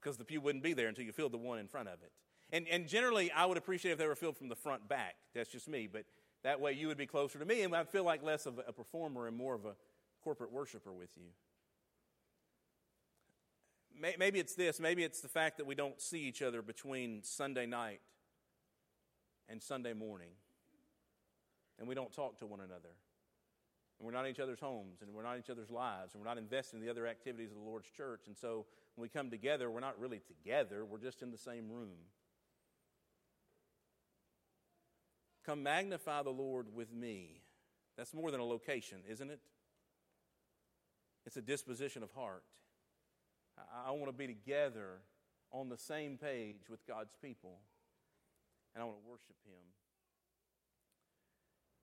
because 0.00 0.18
the 0.18 0.24
pew 0.24 0.40
wouldn't 0.40 0.62
be 0.62 0.74
there 0.74 0.88
until 0.88 1.04
you 1.04 1.12
filled 1.12 1.32
the 1.32 1.38
one 1.38 1.58
in 1.58 1.66
front 1.66 1.88
of 1.88 2.02
it. 2.02 2.12
And, 2.52 2.68
and 2.68 2.86
generally, 2.86 3.32
I 3.32 3.46
would 3.46 3.56
appreciate 3.56 3.92
if 3.92 3.98
they 3.98 4.06
were 4.06 4.14
filled 4.14 4.36
from 4.36 4.48
the 4.48 4.56
front 4.56 4.86
back. 4.86 5.14
That's 5.34 5.50
just 5.50 5.66
me. 5.66 5.88
But 5.90 6.04
that 6.42 6.60
way 6.60 6.72
you 6.72 6.88
would 6.88 6.98
be 6.98 7.06
closer 7.06 7.38
to 7.38 7.44
me 7.44 7.62
and 7.62 7.74
I'd 7.74 7.88
feel 7.88 8.04
like 8.04 8.22
less 8.22 8.44
of 8.46 8.60
a 8.66 8.72
performer 8.72 9.26
and 9.26 9.36
more 9.36 9.54
of 9.54 9.64
a 9.64 9.74
corporate 10.22 10.52
worshiper 10.52 10.92
with 10.92 11.10
you. 11.16 11.30
maybe 14.18 14.38
it's 14.38 14.54
this. 14.54 14.78
Maybe 14.78 15.04
it's 15.04 15.20
the 15.20 15.28
fact 15.28 15.56
that 15.56 15.66
we 15.66 15.74
don't 15.74 16.00
see 16.00 16.20
each 16.20 16.42
other 16.42 16.60
between 16.60 17.22
Sunday 17.22 17.64
night 17.64 18.00
and 19.48 19.62
Sunday 19.62 19.94
morning. 19.94 20.30
And 21.78 21.88
we 21.88 21.94
don't 21.94 22.12
talk 22.12 22.38
to 22.40 22.46
one 22.46 22.60
another. 22.60 22.90
And 23.98 24.06
we're 24.06 24.12
not 24.12 24.24
in 24.24 24.30
each 24.32 24.40
other's 24.40 24.60
homes, 24.60 25.02
and 25.02 25.14
we're 25.14 25.22
not 25.22 25.34
in 25.34 25.40
each 25.40 25.50
other's 25.50 25.70
lives, 25.70 26.14
and 26.14 26.22
we're 26.22 26.28
not 26.28 26.38
invested 26.38 26.76
in 26.76 26.82
the 26.82 26.90
other 26.90 27.06
activities 27.06 27.50
of 27.50 27.56
the 27.56 27.62
Lord's 27.62 27.88
church. 27.96 28.22
And 28.26 28.36
so 28.36 28.66
when 28.96 29.02
we 29.02 29.08
come 29.08 29.30
together, 29.30 29.70
we're 29.70 29.80
not 29.80 29.98
really 29.98 30.20
together, 30.26 30.84
we're 30.84 30.98
just 30.98 31.22
in 31.22 31.30
the 31.30 31.38
same 31.38 31.70
room. 31.70 31.96
Come 35.46 35.62
magnify 35.62 36.22
the 36.22 36.30
Lord 36.30 36.74
with 36.74 36.92
me. 36.92 37.42
That's 37.96 38.14
more 38.14 38.30
than 38.30 38.40
a 38.40 38.44
location, 38.44 38.98
isn't 39.08 39.30
it? 39.30 39.40
It's 41.26 41.36
a 41.36 41.42
disposition 41.42 42.02
of 42.02 42.10
heart. 42.12 42.42
I, 43.56 43.88
I 43.88 43.90
want 43.92 44.06
to 44.06 44.12
be 44.12 44.26
together 44.26 45.00
on 45.52 45.68
the 45.68 45.78
same 45.78 46.18
page 46.18 46.68
with 46.68 46.84
God's 46.86 47.14
people, 47.22 47.58
and 48.74 48.82
I 48.82 48.86
want 48.86 48.98
to 48.98 49.08
worship 49.08 49.36
Him. 49.44 49.62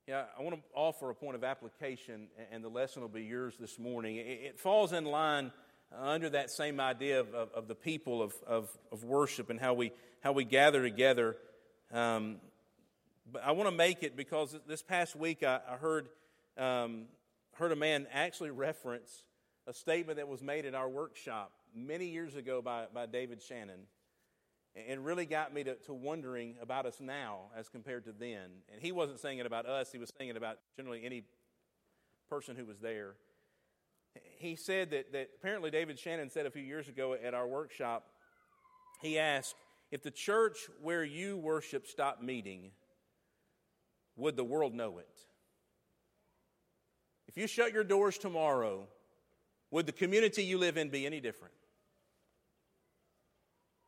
Yeah, 0.08 0.24
I 0.38 0.42
want 0.42 0.56
to 0.56 0.62
offer 0.74 1.12
a 1.12 1.16
point 1.16 1.36
of 1.36 1.44
application, 1.44 2.28
and 2.52 2.64
the 2.64 2.70
lesson 2.70 3.04
will 3.04 3.10
be 3.10 3.24
yours 3.24 3.54
this 3.60 3.78
morning. 3.78 4.16
It 4.18 4.60
falls 4.60 4.94
in 4.94 5.06
line 5.06 5.52
under 5.96 6.28
that 6.32 6.50
same 6.50 6.80
idea 6.80 7.20
of, 7.20 7.36
of, 7.36 7.52
of 7.52 7.68
the 7.68 7.76
people 7.76 8.24
of, 8.24 8.34
of, 8.48 8.70
of, 8.92 9.04
worship 9.04 9.52
and 9.52 9.60
how 9.60 9.76
we, 9.76 9.92
how 10.22 10.32
we 10.32 10.44
gather 10.44 10.82
together. 10.82 11.36
Um, 11.94 12.38
but 13.32 13.44
I 13.44 13.52
want 13.52 13.70
to 13.70 13.76
make 13.76 14.02
it 14.02 14.18
because 14.18 14.58
this 14.68 14.82
past 14.82 15.16
week 15.16 15.44
I, 15.44 15.60
I 15.70 15.76
heard, 15.76 16.10
um, 16.58 17.04
heard 17.54 17.72
a 17.72 17.76
man 17.76 18.08
actually 18.12 18.50
reference 18.50 19.24
a 19.68 19.74
statement 19.74 20.18
that 20.18 20.28
was 20.28 20.42
made 20.42 20.66
at 20.66 20.74
our 20.74 20.90
workshop 20.90 21.52
many 21.76 22.08
years 22.08 22.36
ago 22.36 22.62
by, 22.64 22.86
by 22.92 23.06
David 23.06 23.40
Shannon. 23.40 23.82
And 24.74 25.04
really 25.04 25.26
got 25.26 25.54
me 25.54 25.66
to, 25.66 25.76
to 25.76 25.94
wondering 25.94 26.56
about 26.62 26.86
us 26.86 27.02
now 27.02 27.52
as 27.58 27.68
compared 27.68 28.06
to 28.06 28.14
then. 28.14 28.50
And 28.72 28.82
he 28.82 28.94
wasn't 28.94 29.20
saying 29.20 29.40
it 29.40 29.46
about 29.46 29.66
us, 29.66 29.92
he 29.92 29.98
was 29.98 30.12
saying 30.18 30.30
it 30.30 30.38
about 30.38 30.58
generally 30.78 31.04
any 31.04 31.24
person 32.30 32.56
who 32.56 32.66
was 32.66 32.80
there. 32.80 33.16
He 34.38 34.56
said 34.56 34.92
that, 34.92 35.12
that 35.12 35.30
apparently 35.38 35.72
David 35.72 36.00
Shannon 36.00 36.30
said 36.30 36.46
a 36.46 36.52
few 36.52 36.64
years 36.64 36.88
ago 36.88 37.14
at 37.14 37.34
our 37.34 37.48
workshop, 37.48 38.06
he 39.02 39.20
asked, 39.20 39.56
if 39.92 40.04
the 40.04 40.12
church 40.12 40.58
where 40.82 41.04
you 41.04 41.38
worship 41.38 41.86
stopped 41.86 42.24
meeting, 42.24 42.72
would 44.16 44.38
the 44.38 44.44
world 44.44 44.74
know 44.74 45.00
it? 45.00 45.08
If 47.28 47.38
you 47.38 47.48
shut 47.48 47.74
your 47.74 47.84
doors 47.84 48.18
tomorrow, 48.18 48.88
would 49.70 49.86
the 49.86 49.92
community 49.92 50.44
you 50.44 50.58
live 50.58 50.78
in 50.78 50.90
be 50.90 51.06
any 51.06 51.20
different? 51.20 51.54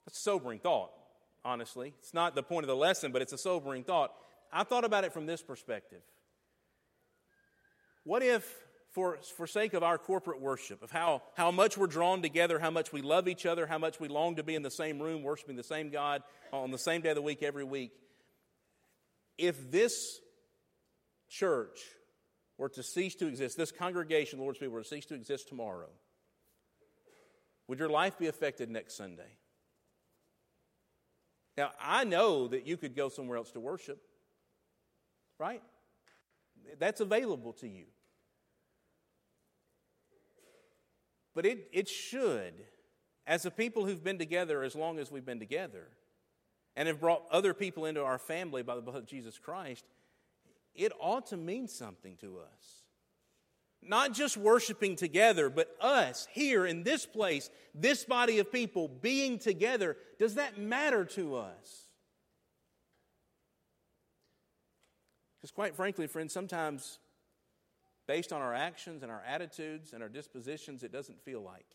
That's 0.06 0.18
a 0.18 0.22
sobering 0.22 0.60
thought, 0.60 0.92
honestly. 1.46 1.94
It's 2.00 2.14
not 2.14 2.36
the 2.36 2.44
point 2.44 2.64
of 2.64 2.68
the 2.68 2.76
lesson, 2.76 3.12
but 3.12 3.22
it's 3.22 3.34
a 3.34 3.38
sobering 3.38 3.84
thought. 3.84 4.14
I 4.52 4.64
thought 4.64 4.84
about 4.84 5.04
it 5.04 5.14
from 5.14 5.26
this 5.26 5.42
perspective. 5.42 6.02
What 8.04 8.22
if, 8.22 8.46
for, 8.92 9.18
for 9.38 9.48
sake 9.48 9.74
of 9.74 9.82
our 9.82 9.98
corporate 9.98 10.42
worship, 10.42 10.84
of 10.84 10.92
how, 10.92 11.24
how 11.36 11.52
much 11.52 11.78
we're 11.78 11.88
drawn 11.88 12.22
together, 12.22 12.60
how 12.60 12.70
much 12.70 12.92
we 12.92 13.02
love 13.02 13.28
each 13.28 13.46
other, 13.46 13.66
how 13.66 13.78
much 13.78 14.00
we 14.00 14.08
long 14.08 14.36
to 14.36 14.44
be 14.44 14.56
in 14.56 14.62
the 14.62 14.72
same 14.72 15.02
room 15.02 15.24
worshiping 15.24 15.56
the 15.56 15.64
same 15.64 15.90
God 15.90 16.22
on 16.52 16.72
the 16.72 16.78
same 16.78 17.02
day 17.02 17.10
of 17.10 17.16
the 17.16 17.22
week 17.22 17.42
every 17.42 17.64
week, 17.64 17.92
if 19.38 19.72
this 19.72 20.20
church 21.30 21.80
were 22.58 22.70
to 22.70 22.84
cease 22.84 23.16
to 23.16 23.28
exist, 23.28 23.58
this 23.58 23.72
congregation, 23.72 24.40
Lord's 24.40 24.60
people, 24.60 24.74
were 24.74 24.84
to 24.84 24.88
cease 24.88 25.06
to 25.08 25.16
exist 25.16 25.48
tomorrow, 25.48 25.90
would 27.68 27.80
your 27.80 27.90
life 27.90 28.20
be 28.20 28.28
affected 28.28 28.70
next 28.70 28.96
Sunday? 28.96 29.38
Now, 31.58 31.72
I 31.80 32.04
know 32.04 32.48
that 32.48 32.66
you 32.66 32.78
could 32.78 32.96
go 32.96 33.10
somewhere 33.10 33.38
else 33.38 33.52
to 33.52 33.60
worship, 33.60 34.02
right? 35.40 35.62
That's 36.80 37.00
available 37.00 37.54
to 37.54 37.68
you. 37.68 37.86
But 41.36 41.46
it, 41.46 41.68
it 41.72 41.88
should, 41.88 42.54
as 43.26 43.46
a 43.46 43.52
people 43.52 43.86
who've 43.86 44.04
been 44.04 44.18
together 44.18 44.64
as 44.64 44.76
long 44.76 45.00
as 45.00 45.12
we've 45.12 45.26
been 45.26 45.40
together, 45.40 45.88
and 46.76 46.88
have 46.88 47.00
brought 47.00 47.24
other 47.32 47.54
people 47.54 47.86
into 47.86 48.02
our 48.02 48.18
family 48.18 48.64
by 48.64 48.76
the 48.76 48.82
blood 48.82 48.98
of 48.98 49.06
Jesus 49.06 49.38
Christ, 49.38 49.86
it 50.74 50.92
ought 51.00 51.28
to 51.28 51.38
mean 51.38 51.68
something 51.68 52.18
to 52.18 52.40
us. 52.40 52.83
Not 53.88 54.14
just 54.14 54.38
worshiping 54.38 54.96
together, 54.96 55.50
but 55.50 55.76
us 55.82 56.28
here 56.32 56.66
in 56.66 56.84
this 56.84 57.06
place, 57.06 57.50
this 57.74 58.06
body 58.06 58.40
of 58.40 58.52
people 58.52 58.88
being 58.88 59.40
together, 59.40 59.98
does 60.20 60.36
that 60.36 60.58
matter 60.58 61.06
to 61.06 61.36
us? 61.36 61.88
Because, 65.38 65.52
quite 65.52 65.76
frankly, 65.76 66.08
friends, 66.08 66.34
sometimes 66.34 67.00
based 68.08 68.32
on 68.32 68.42
our 68.42 68.54
actions 68.54 69.04
and 69.04 69.12
our 69.12 69.22
attitudes 69.28 69.94
and 69.94 70.02
our 70.02 70.10
dispositions, 70.10 70.84
it 70.84 70.92
doesn't 70.92 71.22
feel 71.24 71.42
like 71.42 71.66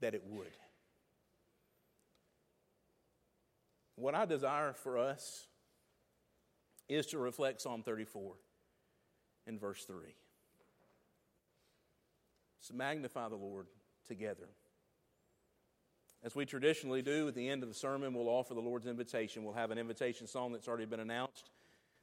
that 0.00 0.14
it 0.14 0.22
would. 0.26 0.46
What 3.96 4.14
I 4.14 4.24
desire 4.24 4.72
for 4.72 4.96
us 4.96 5.48
is 6.88 7.06
to 7.06 7.18
reflect 7.18 7.60
Psalm 7.60 7.82
34 7.82 8.36
in 9.48 9.58
verse 9.58 9.84
3. 9.84 9.96
So 12.60 12.74
magnify 12.74 13.28
the 13.28 13.36
Lord 13.36 13.66
together. 14.06 14.48
As 16.22 16.34
we 16.34 16.44
traditionally 16.44 17.00
do 17.00 17.28
at 17.28 17.34
the 17.34 17.48
end 17.48 17.62
of 17.62 17.68
the 17.68 17.74
sermon, 17.74 18.12
we'll 18.12 18.28
offer 18.28 18.54
the 18.54 18.60
Lord's 18.60 18.86
invitation. 18.86 19.44
We'll 19.44 19.54
have 19.54 19.70
an 19.70 19.78
invitation 19.78 20.26
song 20.26 20.52
that's 20.52 20.68
already 20.68 20.84
been 20.84 21.00
announced 21.00 21.50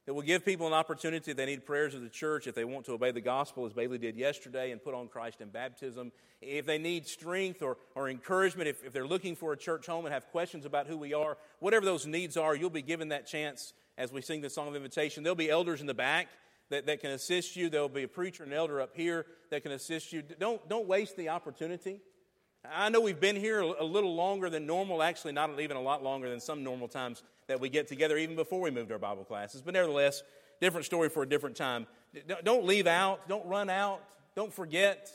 that 0.06 0.14
will 0.14 0.22
give 0.22 0.44
people 0.44 0.68
an 0.68 0.72
opportunity 0.72 1.32
if 1.32 1.36
they 1.36 1.46
need 1.46 1.66
prayers 1.66 1.94
of 1.94 2.00
the 2.00 2.08
church, 2.08 2.46
if 2.46 2.54
they 2.54 2.64
want 2.64 2.86
to 2.86 2.92
obey 2.92 3.10
the 3.10 3.20
gospel 3.20 3.66
as 3.66 3.72
Bailey 3.72 3.98
did 3.98 4.16
yesterday 4.16 4.70
and 4.70 4.82
put 4.82 4.94
on 4.94 5.08
Christ 5.08 5.40
in 5.40 5.48
baptism, 5.48 6.12
if 6.40 6.64
they 6.64 6.78
need 6.78 7.08
strength 7.08 7.60
or, 7.60 7.76
or 7.96 8.08
encouragement, 8.08 8.68
if, 8.68 8.84
if 8.84 8.92
they're 8.92 9.06
looking 9.06 9.34
for 9.34 9.52
a 9.52 9.56
church 9.56 9.86
home 9.86 10.04
and 10.04 10.14
have 10.14 10.28
questions 10.28 10.64
about 10.64 10.86
who 10.86 10.96
we 10.96 11.12
are, 11.12 11.36
whatever 11.58 11.84
those 11.84 12.06
needs 12.06 12.36
are, 12.36 12.54
you'll 12.54 12.70
be 12.70 12.82
given 12.82 13.08
that 13.08 13.26
chance 13.26 13.72
as 13.98 14.12
we 14.12 14.22
sing 14.22 14.40
the 14.40 14.50
song 14.50 14.68
of 14.68 14.76
invitation. 14.76 15.24
There'll 15.24 15.34
be 15.34 15.50
elders 15.50 15.80
in 15.80 15.88
the 15.88 15.94
back 15.94 16.28
that, 16.70 16.86
that 16.86 17.00
can 17.00 17.10
assist 17.10 17.56
you. 17.56 17.68
There'll 17.68 17.88
be 17.88 18.04
a 18.04 18.08
preacher 18.08 18.44
and 18.44 18.52
elder 18.52 18.80
up 18.80 18.90
here 18.94 19.26
that 19.50 19.62
can 19.62 19.72
assist 19.72 20.12
you. 20.12 20.22
Don't, 20.22 20.66
don't 20.68 20.86
waste 20.86 21.16
the 21.16 21.28
opportunity. 21.28 22.00
I 22.68 22.88
know 22.88 23.00
we've 23.00 23.20
been 23.20 23.36
here 23.36 23.60
a 23.60 23.84
little 23.84 24.14
longer 24.14 24.50
than 24.50 24.66
normal, 24.66 25.02
actually, 25.02 25.32
not 25.32 25.60
even 25.60 25.76
a 25.76 25.80
lot 25.80 26.02
longer 26.02 26.28
than 26.28 26.40
some 26.40 26.64
normal 26.64 26.88
times 26.88 27.22
that 27.46 27.60
we 27.60 27.68
get 27.68 27.86
together, 27.86 28.16
even 28.16 28.34
before 28.34 28.60
we 28.60 28.70
moved 28.70 28.90
our 28.90 28.98
Bible 28.98 29.24
classes. 29.24 29.62
But 29.62 29.74
nevertheless, 29.74 30.22
different 30.60 30.86
story 30.86 31.08
for 31.08 31.22
a 31.22 31.28
different 31.28 31.56
time. 31.56 31.86
Don't 32.44 32.64
leave 32.64 32.86
out, 32.86 33.28
don't 33.28 33.46
run 33.46 33.70
out, 33.70 34.00
don't 34.34 34.52
forget. 34.52 35.10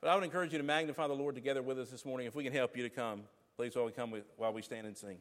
But 0.00 0.10
I 0.10 0.14
would 0.16 0.24
encourage 0.24 0.52
you 0.52 0.58
to 0.58 0.64
magnify 0.64 1.06
the 1.06 1.14
Lord 1.14 1.34
together 1.34 1.62
with 1.62 1.78
us 1.78 1.90
this 1.90 2.04
morning. 2.04 2.26
If 2.26 2.34
we 2.34 2.42
can 2.42 2.52
help 2.52 2.76
you 2.76 2.82
to 2.82 2.90
come, 2.90 3.22
please 3.56 3.76
we 3.76 3.90
come 3.92 4.12
while 4.36 4.52
we 4.52 4.62
stand 4.62 4.86
and 4.86 4.96
sing. 4.96 5.18